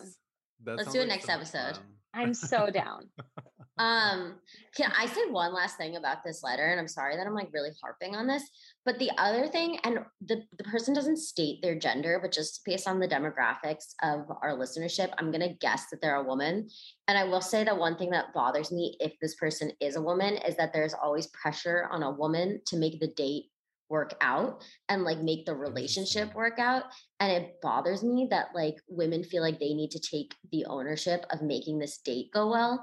That 0.65 0.77
Let's 0.77 0.93
do 0.93 0.99
it 1.01 1.09
like 1.09 1.09
next 1.09 1.29
episode. 1.29 1.77
fun. 1.77 1.85
I'm 2.15 2.35
so 2.35 2.71
down. 2.71 3.11
Um, 3.77 4.37
can 4.77 4.93
I 4.97 5.07
say 5.07 5.23
one 5.31 5.53
last 5.53 5.77
thing 5.77 5.97
about 5.97 6.19
this 6.25 6.45
letter? 6.45 6.65
And 6.67 6.79
I'm 6.79 6.87
sorry 6.87 7.17
that 7.17 7.27
I'm 7.27 7.35
like 7.35 7.53
really 7.53 7.71
harping 7.83 8.15
on 8.15 8.27
this, 8.27 8.45
but 8.85 8.99
the 8.99 9.11
other 9.19 9.49
thing, 9.49 9.79
and 9.83 9.99
the, 10.25 10.43
the 10.57 10.65
person 10.65 10.95
doesn't 10.95 11.17
state 11.17 11.61
their 11.61 11.77
gender, 11.77 12.21
but 12.23 12.31
just 12.31 12.65
based 12.65 12.87
on 12.87 13.01
the 13.01 13.09
demographics 13.09 13.95
of 14.03 14.27
our 14.43 14.57
listenership, 14.57 15.13
I'm 15.19 15.33
gonna 15.33 15.55
guess 15.55 15.87
that 15.91 16.01
they're 16.01 16.17
a 16.17 16.23
woman. 16.23 16.69
And 17.09 17.19
I 17.19 17.25
will 17.25 17.41
say 17.41 17.65
that 17.65 17.77
one 17.77 17.97
thing 17.97 18.11
that 18.11 18.33
bothers 18.33 18.71
me 18.71 18.97
if 19.01 19.13
this 19.21 19.35
person 19.35 19.73
is 19.81 19.97
a 19.97 20.03
woman 20.03 20.37
is 20.37 20.57
that 20.57 20.73
there's 20.73 20.95
always 20.95 21.27
pressure 21.29 21.89
on 21.91 22.05
a 22.05 22.13
woman 22.13 22.61
to 22.67 22.77
make 22.77 23.01
the 23.01 23.09
date 23.09 23.47
work 23.91 24.15
out 24.21 24.63
and 24.89 25.05
like 25.05 25.21
make 25.21 25.45
the 25.47 25.55
relationship 25.55 26.35
work 26.35 26.59
out. 26.59 26.85
And 27.21 27.31
it 27.31 27.61
bothers 27.63 28.03
me 28.03 28.27
that 28.31 28.49
like 28.55 28.77
women 28.89 29.23
feel 29.23 29.43
like 29.43 29.61
they 29.61 29.75
need 29.75 29.91
to 29.93 30.01
take 30.01 30.35
the 30.53 30.65
ownership 30.67 31.27
of 31.31 31.43
making 31.43 31.79
this 31.79 31.99
date 31.99 32.31
go 32.33 32.51
well 32.51 32.83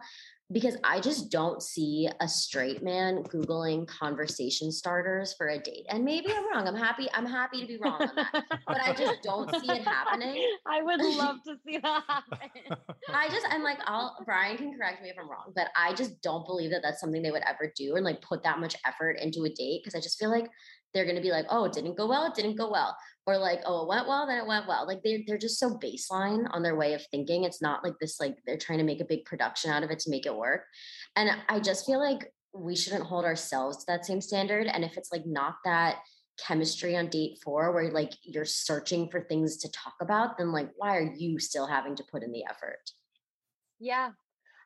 because 0.52 0.78
I 0.84 1.00
just 1.00 1.32
don't 1.32 1.62
see 1.62 2.10
a 2.20 2.28
straight 2.28 2.84
man 2.84 3.24
googling 3.24 3.88
conversation 3.88 4.72
starters 4.72 5.34
for 5.34 5.48
a 5.48 5.60
date. 5.60 5.86
And 5.90 6.04
maybe 6.04 6.34
I'm 6.34 6.50
wrong. 6.52 6.68
I'm 6.68 6.76
happy. 6.76 7.08
I'm 7.14 7.26
happy 7.26 7.62
to 7.62 7.68
be 7.68 7.78
wrong 7.78 8.02
on 8.02 8.16
that. 8.16 8.44
But 8.68 8.82
I 8.82 8.94
just 8.94 9.24
don't 9.24 9.50
see 9.62 9.72
it 9.72 9.84
happening. 9.84 10.46
I 10.66 10.82
would 10.82 11.00
love 11.00 11.38
to 11.48 11.56
see 11.66 11.78
that 11.78 12.04
happen. 12.08 12.50
I 13.10 13.30
just 13.30 13.46
I'm 13.50 13.64
like 13.64 13.80
I'll 13.86 14.18
Brian 14.26 14.58
can 14.58 14.78
correct 14.78 15.02
me 15.02 15.10
if 15.10 15.16
I'm 15.20 15.30
wrong, 15.30 15.54
but 15.56 15.68
I 15.76 15.94
just 15.94 16.22
don't 16.22 16.46
believe 16.46 16.72
that 16.72 16.82
that's 16.84 17.00
something 17.00 17.22
they 17.22 17.32
would 17.32 17.44
ever 17.48 17.72
do 17.76 17.96
and 17.96 18.06
like 18.06 18.22
put 18.22 18.44
that 18.44 18.60
much 18.60 18.76
effort 18.86 19.18
into 19.20 19.44
a 19.46 19.50
date 19.50 19.82
because 19.84 19.96
I 19.96 20.02
just 20.02 20.20
feel 20.20 20.30
like 20.30 20.50
they're 20.94 21.06
gonna 21.06 21.22
be 21.22 21.32
like, 21.32 21.46
oh, 21.50 21.66
it 21.66 21.74
didn't 21.74 21.98
go 21.98 22.08
well, 22.08 22.26
it 22.26 22.36
didn't 22.36 22.58
go 22.58 22.72
well, 22.72 22.96
or 23.26 23.38
like, 23.38 23.62
oh, 23.66 23.84
it 23.84 23.88
went 23.88 24.08
well, 24.08 24.28
then 24.28 24.38
it 24.38 24.48
went 24.48 24.68
well. 24.68 24.86
Like 24.88 25.02
they're 25.04 25.20
they're 25.26 25.38
just 25.38 25.60
so 25.60 25.78
baseline 25.78 26.48
on 26.52 26.64
their 26.64 26.76
way 26.76 26.94
of 26.94 27.06
thinking. 27.12 27.44
It's 27.44 27.62
not 27.62 27.84
like 27.84 27.94
this 28.00 28.20
like 28.20 28.38
they're 28.46 28.58
trying 28.58 28.80
to 28.80 28.86
make 28.86 29.02
a 29.02 29.06
big 29.06 29.26
production 29.26 29.72
out 29.72 29.84
of 29.84 29.92
it 29.92 30.00
to 30.00 30.10
make 30.10 30.26
it 30.26 30.36
work, 30.36 30.66
and 31.16 31.30
I 31.50 31.60
just 31.60 31.86
feel 31.86 32.00
like 32.00 32.32
we 32.54 32.76
shouldn't 32.76 33.04
hold 33.04 33.26
ourselves 33.26 33.78
to 33.78 33.84
that 33.88 34.06
same 34.06 34.22
standard. 34.22 34.68
And 34.68 34.84
if 34.84 34.98
it's 34.98 35.12
like 35.12 35.26
not 35.26 35.56
that 35.64 36.00
chemistry 36.40 36.96
on 36.96 37.08
date 37.08 37.38
four 37.44 37.72
where 37.72 37.92
like 37.92 38.14
you're 38.24 38.46
searching 38.46 39.10
for 39.10 39.22
things 39.22 39.58
to 39.58 39.70
talk 39.72 39.94
about 40.02 40.38
then 40.38 40.52
like 40.52 40.70
why 40.76 40.98
are 40.98 41.14
you 41.16 41.38
still 41.38 41.68
having 41.68 41.96
to 41.96 42.04
put 42.10 42.24
in 42.24 42.32
the 42.32 42.44
effort 42.50 42.80
Yeah. 43.80 44.12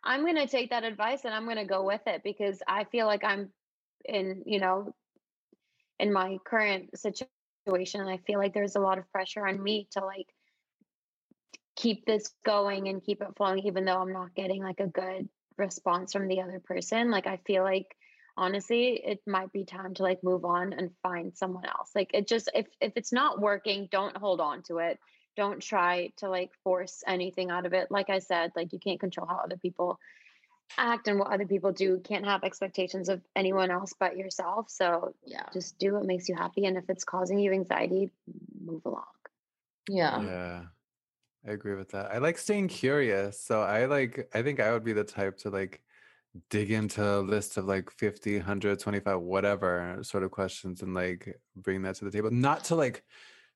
I'm 0.03 0.21
going 0.21 0.35
to 0.35 0.47
take 0.47 0.69
that 0.69 0.83
advice 0.83 1.25
and 1.25 1.33
I'm 1.33 1.45
going 1.45 1.57
to 1.57 1.65
go 1.65 1.83
with 1.83 2.01
it 2.05 2.21
because 2.23 2.61
I 2.67 2.83
feel 2.83 3.07
like 3.07 3.23
I'm 3.23 3.49
in, 4.05 4.43
you 4.45 4.59
know, 4.59 4.93
in 5.99 6.13
my 6.13 6.37
current 6.45 6.97
situation. 6.97 8.01
I 8.01 8.17
feel 8.17 8.39
like 8.39 8.53
there's 8.53 8.75
a 8.75 8.81
lot 8.81 8.97
of 8.97 9.11
pressure 9.11 9.45
on 9.45 9.61
me 9.61 9.87
to 9.91 10.05
like 10.05 10.27
keep 11.75 12.05
this 12.05 12.31
going 12.45 12.87
and 12.87 13.03
keep 13.03 13.21
it 13.21 13.35
flowing, 13.35 13.59
even 13.65 13.85
though 13.85 14.01
I'm 14.01 14.13
not 14.13 14.35
getting 14.35 14.63
like 14.63 14.79
a 14.79 14.87
good 14.87 15.27
response 15.57 16.13
from 16.13 16.27
the 16.27 16.41
other 16.41 16.59
person. 16.59 17.11
Like, 17.11 17.27
I 17.27 17.37
feel 17.45 17.63
like 17.63 17.95
honestly, 18.37 19.01
it 19.05 19.19
might 19.25 19.51
be 19.51 19.65
time 19.65 19.93
to 19.95 20.03
like 20.03 20.23
move 20.23 20.45
on 20.45 20.73
and 20.73 20.91
find 21.01 21.35
someone 21.35 21.65
else. 21.65 21.91
Like, 21.95 22.11
it 22.13 22.27
just, 22.27 22.49
if, 22.53 22.67
if 22.81 22.93
it's 22.95 23.13
not 23.13 23.39
working, 23.39 23.87
don't 23.91 24.15
hold 24.15 24.39
on 24.41 24.63
to 24.63 24.77
it 24.77 24.99
don't 25.35 25.61
try 25.61 26.11
to 26.17 26.29
like 26.29 26.51
force 26.63 27.03
anything 27.07 27.51
out 27.51 27.65
of 27.65 27.73
it 27.73 27.91
like 27.91 28.09
i 28.09 28.19
said 28.19 28.51
like 28.55 28.71
you 28.73 28.79
can't 28.79 28.99
control 28.99 29.27
how 29.27 29.35
other 29.43 29.57
people 29.57 29.99
act 30.77 31.07
and 31.07 31.19
what 31.19 31.31
other 31.31 31.45
people 31.45 31.71
do 31.71 31.99
can't 32.03 32.25
have 32.25 32.43
expectations 32.43 33.07
of 33.07 33.21
anyone 33.35 33.71
else 33.71 33.93
but 33.99 34.17
yourself 34.17 34.69
so 34.69 35.13
yeah 35.25 35.45
just 35.53 35.77
do 35.79 35.93
what 35.93 36.05
makes 36.05 36.27
you 36.27 36.35
happy 36.35 36.65
and 36.65 36.75
if 36.77 36.89
it's 36.89 37.03
causing 37.03 37.39
you 37.39 37.51
anxiety 37.51 38.09
move 38.63 38.81
along 38.85 39.03
yeah 39.87 40.21
Yeah. 40.21 40.61
I 41.47 41.51
agree 41.51 41.75
with 41.75 41.89
that. 41.89 42.11
I 42.11 42.17
like 42.17 42.37
staying 42.37 42.69
curious. 42.69 43.39
So 43.39 43.61
I 43.61 43.85
like 43.85 44.27
I 44.33 44.41
think 44.41 44.59
I 44.59 44.71
would 44.71 44.83
be 44.83 44.93
the 44.93 45.03
type 45.03 45.37
to 45.39 45.49
like 45.49 45.81
dig 46.49 46.71
into 46.71 47.03
a 47.03 47.21
list 47.21 47.57
of 47.57 47.65
like 47.65 47.91
50, 47.91 48.37
100, 48.37 48.79
25, 48.79 49.21
whatever 49.21 49.99
sort 50.01 50.23
of 50.23 50.31
questions 50.31 50.81
and 50.81 50.93
like 50.93 51.39
bring 51.55 51.83
that 51.83 51.95
to 51.95 52.05
the 52.05 52.11
table. 52.11 52.31
Not 52.31 52.63
to 52.65 52.75
like 52.75 53.03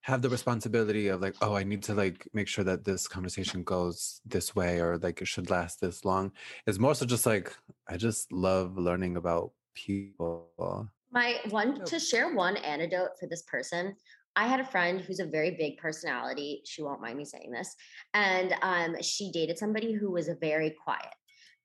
have 0.01 0.21
the 0.21 0.29
responsibility 0.29 1.07
of 1.07 1.21
like, 1.21 1.35
oh, 1.41 1.55
I 1.55 1.63
need 1.63 1.83
to 1.83 1.93
like 1.93 2.27
make 2.33 2.47
sure 2.47 2.63
that 2.63 2.85
this 2.85 3.07
conversation 3.07 3.63
goes 3.63 4.21
this 4.25 4.55
way 4.55 4.79
or 4.79 4.97
like 4.97 5.21
it 5.21 5.27
should 5.27 5.49
last 5.49 5.81
this 5.81 6.05
long. 6.05 6.31
It's 6.65 6.79
more 6.79 6.95
so 6.95 7.05
just 7.05 7.25
like 7.25 7.53
I 7.87 7.97
just 7.97 8.31
love 8.31 8.77
learning 8.77 9.17
about 9.17 9.51
people. 9.75 10.89
My 11.11 11.37
one 11.49 11.83
to 11.85 11.99
share 11.99 12.33
one 12.33 12.57
anecdote 12.57 13.11
for 13.19 13.27
this 13.27 13.43
person. 13.43 13.95
I 14.35 14.47
had 14.47 14.59
a 14.59 14.65
friend 14.65 15.01
who's 15.01 15.19
a 15.19 15.25
very 15.25 15.51
big 15.51 15.77
personality. 15.77 16.61
She 16.65 16.81
won't 16.81 17.01
mind 17.01 17.17
me 17.17 17.25
saying 17.25 17.51
this. 17.51 17.75
And 18.13 18.55
um, 18.61 18.95
she 19.01 19.31
dated 19.31 19.57
somebody 19.57 19.91
who 19.91 20.11
was 20.11 20.29
very 20.39 20.75
quiet. 20.83 21.13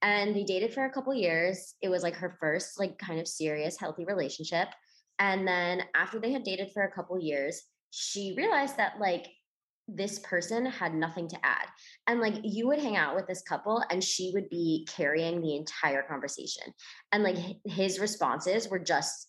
And 0.02 0.34
they 0.34 0.44
dated 0.44 0.74
for 0.74 0.84
a 0.84 0.90
couple 0.90 1.14
years. 1.14 1.74
It 1.82 1.88
was 1.88 2.02
like 2.02 2.16
her 2.16 2.36
first, 2.40 2.78
like, 2.78 2.98
kind 2.98 3.20
of 3.20 3.28
serious, 3.28 3.78
healthy 3.78 4.04
relationship. 4.04 4.68
And 5.18 5.46
then 5.46 5.82
after 5.94 6.18
they 6.18 6.32
had 6.32 6.42
dated 6.42 6.72
for 6.72 6.82
a 6.82 6.90
couple 6.90 7.18
years, 7.18 7.62
she 7.94 8.34
realized 8.36 8.76
that 8.76 8.98
like 8.98 9.28
this 9.86 10.18
person 10.20 10.66
had 10.66 10.94
nothing 10.94 11.28
to 11.28 11.36
add. 11.44 11.66
And 12.06 12.20
like 12.20 12.34
you 12.42 12.66
would 12.66 12.80
hang 12.80 12.96
out 12.96 13.14
with 13.14 13.26
this 13.26 13.42
couple 13.42 13.82
and 13.90 14.02
she 14.02 14.30
would 14.34 14.48
be 14.48 14.86
carrying 14.90 15.40
the 15.40 15.56
entire 15.56 16.02
conversation. 16.02 16.64
And 17.12 17.22
like 17.22 17.36
his 17.66 18.00
responses 18.00 18.68
were 18.68 18.78
just 18.78 19.28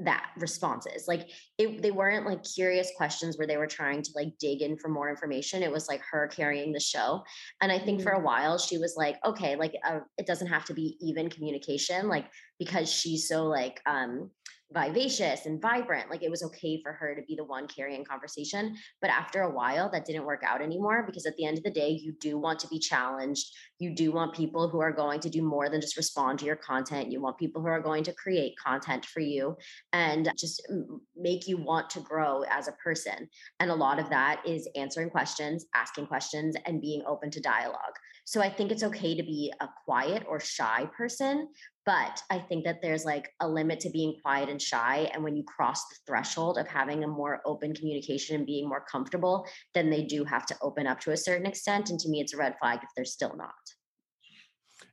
that 0.00 0.30
responses 0.38 1.06
like 1.06 1.28
it, 1.56 1.80
they 1.80 1.92
weren't 1.92 2.26
like 2.26 2.42
curious 2.42 2.90
questions 2.96 3.38
where 3.38 3.46
they 3.46 3.56
were 3.56 3.66
trying 3.66 4.02
to 4.02 4.10
like 4.16 4.36
dig 4.40 4.60
in 4.60 4.76
for 4.76 4.88
more 4.88 5.08
information 5.08 5.62
it 5.62 5.70
was 5.70 5.86
like 5.86 6.02
her 6.10 6.26
carrying 6.26 6.72
the 6.72 6.80
show 6.80 7.22
and 7.60 7.70
i 7.70 7.78
think 7.78 8.02
for 8.02 8.10
a 8.10 8.20
while 8.20 8.58
she 8.58 8.76
was 8.76 8.96
like 8.96 9.16
okay 9.24 9.54
like 9.54 9.72
uh, 9.86 10.00
it 10.18 10.26
doesn't 10.26 10.48
have 10.48 10.64
to 10.64 10.74
be 10.74 10.96
even 11.00 11.30
communication 11.30 12.08
like 12.08 12.26
because 12.58 12.92
she's 12.92 13.28
so 13.28 13.44
like 13.44 13.80
um 13.86 14.28
vivacious 14.74 15.46
and 15.46 15.62
vibrant. 15.62 16.10
Like 16.10 16.22
it 16.22 16.30
was 16.30 16.42
okay 16.42 16.82
for 16.82 16.92
her 16.92 17.14
to 17.14 17.22
be 17.22 17.36
the 17.36 17.44
one 17.44 17.68
carrying 17.68 18.04
conversation. 18.04 18.76
But 19.00 19.10
after 19.10 19.42
a 19.42 19.50
while, 19.50 19.88
that 19.90 20.04
didn't 20.04 20.26
work 20.26 20.42
out 20.44 20.60
anymore 20.60 21.04
because 21.06 21.24
at 21.24 21.36
the 21.36 21.46
end 21.46 21.56
of 21.56 21.64
the 21.64 21.70
day, 21.70 21.90
you 21.90 22.12
do 22.20 22.36
want 22.38 22.58
to 22.60 22.68
be 22.68 22.78
challenged. 22.78 23.46
You 23.84 23.94
do 23.94 24.12
want 24.12 24.34
people 24.34 24.70
who 24.70 24.80
are 24.80 24.92
going 24.92 25.20
to 25.20 25.28
do 25.28 25.42
more 25.42 25.68
than 25.68 25.82
just 25.82 25.98
respond 25.98 26.38
to 26.38 26.46
your 26.46 26.56
content. 26.56 27.12
You 27.12 27.20
want 27.20 27.36
people 27.36 27.60
who 27.60 27.68
are 27.68 27.82
going 27.82 28.02
to 28.04 28.14
create 28.14 28.54
content 28.56 29.04
for 29.04 29.20
you 29.20 29.58
and 29.92 30.32
just 30.38 30.66
make 31.14 31.46
you 31.46 31.58
want 31.58 31.90
to 31.90 32.00
grow 32.00 32.44
as 32.48 32.66
a 32.66 32.72
person. 32.72 33.28
And 33.60 33.70
a 33.70 33.74
lot 33.74 33.98
of 33.98 34.08
that 34.08 34.40
is 34.46 34.66
answering 34.74 35.10
questions, 35.10 35.66
asking 35.74 36.06
questions, 36.06 36.56
and 36.64 36.80
being 36.80 37.02
open 37.06 37.30
to 37.32 37.40
dialogue. 37.40 37.96
So 38.24 38.40
I 38.40 38.48
think 38.48 38.72
it's 38.72 38.82
okay 38.84 39.14
to 39.14 39.22
be 39.22 39.52
a 39.60 39.68
quiet 39.84 40.24
or 40.26 40.40
shy 40.40 40.88
person, 40.96 41.48
but 41.84 42.22
I 42.30 42.38
think 42.38 42.64
that 42.64 42.80
there's 42.80 43.04
like 43.04 43.30
a 43.40 43.46
limit 43.46 43.80
to 43.80 43.90
being 43.90 44.16
quiet 44.22 44.48
and 44.48 44.62
shy. 44.62 45.10
And 45.12 45.22
when 45.22 45.36
you 45.36 45.44
cross 45.44 45.86
the 45.88 45.96
threshold 46.06 46.56
of 46.56 46.66
having 46.66 47.04
a 47.04 47.08
more 47.08 47.42
open 47.44 47.74
communication 47.74 48.36
and 48.36 48.46
being 48.46 48.66
more 48.66 48.86
comfortable, 48.90 49.46
then 49.74 49.90
they 49.90 50.04
do 50.04 50.24
have 50.24 50.46
to 50.46 50.56
open 50.62 50.86
up 50.86 51.00
to 51.00 51.10
a 51.10 51.18
certain 51.18 51.46
extent. 51.46 51.90
And 51.90 52.00
to 52.00 52.08
me, 52.08 52.22
it's 52.22 52.32
a 52.32 52.38
red 52.38 52.54
flag 52.58 52.80
if 52.82 52.88
they're 52.96 53.04
still 53.04 53.36
not. 53.36 53.73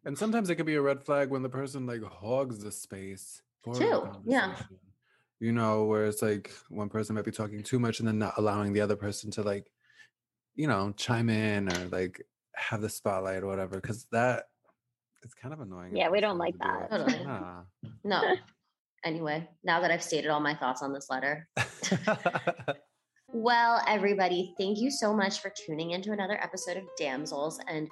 And 0.06 0.18
sometimes 0.18 0.50
it 0.50 0.56
can 0.56 0.66
be 0.66 0.76
a 0.76 0.82
red 0.82 1.04
flag 1.04 1.30
when 1.30 1.44
the 1.44 1.50
person 1.50 1.86
like 1.86 2.04
hogs 2.04 2.60
the 2.60 2.72
space. 2.72 3.42
For 3.64 3.76
Too, 3.76 4.10
yeah. 4.26 4.56
You 5.40 5.52
know, 5.52 5.86
where 5.86 6.06
it's 6.06 6.22
like 6.22 6.52
one 6.70 6.90
person 6.90 7.16
might 7.16 7.26
be 7.26 7.32
talking 7.32 7.62
too 7.62 7.80
much 7.80 8.00
and 8.00 8.08
then 8.08 8.18
not 8.18 8.34
allowing 8.38 8.74
the 8.74 8.82
other 8.82 8.96
person 8.96 9.30
to 9.32 9.44
like, 9.44 9.72
you 10.56 10.68
know, 10.68 10.94
chime 10.98 11.30
in 11.30 11.72
or 11.72 11.88
like 11.92 12.26
have 12.56 12.82
the 12.82 12.90
spotlight 12.90 13.44
or 13.44 13.48
whatever. 13.48 13.80
Cause 13.80 14.08
that 14.12 14.46
it's 15.24 15.34
kind 15.36 15.54
of 15.54 15.62
annoying. 15.62 15.96
Yeah, 15.96 16.10
we 16.10 16.20
don't 16.20 16.38
like 16.38 16.58
that. 16.60 16.90
Totally. 16.90 17.20
Yeah. 17.20 17.62
No. 18.04 18.36
anyway, 19.06 19.48
now 19.64 19.80
that 19.82 19.92
I've 19.92 20.04
stated 20.04 20.30
all 20.30 20.40
my 20.40 20.56
thoughts 20.56 20.82
on 20.82 20.94
this 20.94 21.08
letter. 21.10 21.48
well, 23.28 23.82
everybody, 23.88 24.54
thank 24.58 24.80
you 24.80 24.90
so 24.90 25.14
much 25.14 25.40
for 25.40 25.52
tuning 25.66 25.92
into 25.92 26.12
another 26.12 26.42
episode 26.42 26.78
of 26.78 26.84
Damsels. 27.00 27.60
And 27.68 27.88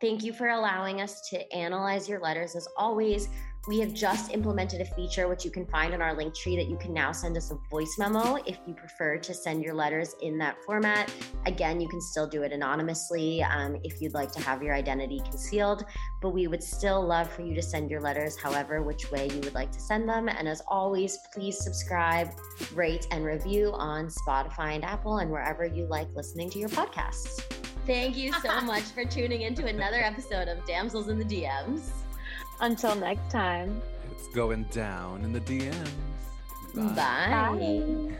thank 0.00 0.22
you 0.22 0.32
for 0.32 0.48
allowing 0.48 1.00
us 1.00 1.28
to 1.30 1.52
analyze 1.54 2.08
your 2.08 2.20
letters. 2.20 2.56
As 2.56 2.68
always, 2.76 3.28
we 3.66 3.80
have 3.80 3.94
just 3.94 4.30
implemented 4.32 4.82
a 4.82 4.84
feature 4.84 5.26
which 5.26 5.44
you 5.44 5.50
can 5.50 5.64
find 5.66 5.94
in 5.94 6.02
our 6.02 6.14
link 6.14 6.34
tree 6.34 6.56
that 6.56 6.68
you 6.68 6.76
can 6.76 6.92
now 6.92 7.12
send 7.12 7.36
us 7.36 7.50
a 7.50 7.54
voice 7.70 7.96
memo 7.98 8.36
if 8.46 8.58
you 8.66 8.74
prefer 8.74 9.16
to 9.16 9.32
send 9.32 9.62
your 9.62 9.72
letters 9.72 10.14
in 10.20 10.36
that 10.38 10.56
format. 10.66 11.10
Again, 11.46 11.80
you 11.80 11.88
can 11.88 12.00
still 12.00 12.26
do 12.26 12.42
it 12.42 12.52
anonymously 12.52 13.42
um, 13.42 13.78
if 13.82 14.02
you'd 14.02 14.12
like 14.12 14.32
to 14.32 14.40
have 14.40 14.62
your 14.62 14.74
identity 14.74 15.20
concealed, 15.20 15.86
but 16.20 16.30
we 16.30 16.46
would 16.46 16.62
still 16.62 17.02
love 17.02 17.30
for 17.30 17.42
you 17.42 17.54
to 17.54 17.62
send 17.62 17.90
your 17.90 18.02
letters 18.02 18.36
however 18.36 18.82
which 18.82 19.10
way 19.10 19.28
you 19.28 19.40
would 19.40 19.54
like 19.54 19.72
to 19.72 19.80
send 19.80 20.06
them. 20.08 20.28
And 20.28 20.46
as 20.46 20.60
always, 20.68 21.18
please 21.32 21.58
subscribe, 21.58 22.30
rate, 22.74 23.06
and 23.10 23.24
review 23.24 23.72
on 23.72 24.08
Spotify 24.08 24.74
and 24.74 24.84
Apple 24.84 25.18
and 25.18 25.30
wherever 25.30 25.64
you 25.64 25.86
like 25.86 26.08
listening 26.14 26.50
to 26.50 26.58
your 26.58 26.68
podcasts. 26.68 27.63
Thank 27.86 28.16
you 28.16 28.32
so 28.42 28.62
much 28.62 28.84
for 28.84 29.04
tuning 29.04 29.42
into 29.42 29.66
another 29.66 29.98
episode 29.98 30.48
of 30.48 30.64
Damsels 30.66 31.08
in 31.08 31.18
the 31.18 31.24
DMs. 31.24 31.90
Until 32.60 32.94
next 32.94 33.30
time. 33.30 33.82
It's 34.10 34.28
going 34.28 34.64
down 34.64 35.22
in 35.22 35.32
the 35.32 35.40
DMs. 35.40 35.90
Bye. 36.74 36.94
Bye. 36.94 38.16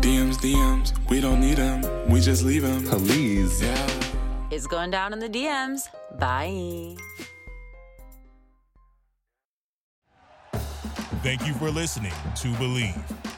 DMs, 0.00 0.36
DMs, 0.36 1.08
we 1.08 1.20
don't 1.20 1.40
need 1.40 1.56
them, 1.56 2.10
we 2.10 2.20
just 2.20 2.44
leave 2.44 2.62
them. 2.62 2.84
Please. 2.84 3.62
Yeah. 3.62 3.88
It's 4.50 4.66
going 4.66 4.90
down 4.90 5.12
in 5.12 5.18
the 5.18 5.28
DMs. 5.28 5.88
Bye. 6.18 6.96
Thank 11.22 11.46
you 11.46 11.54
for 11.54 11.70
listening 11.70 12.12
to 12.36 12.48
Bleav. 12.52 13.25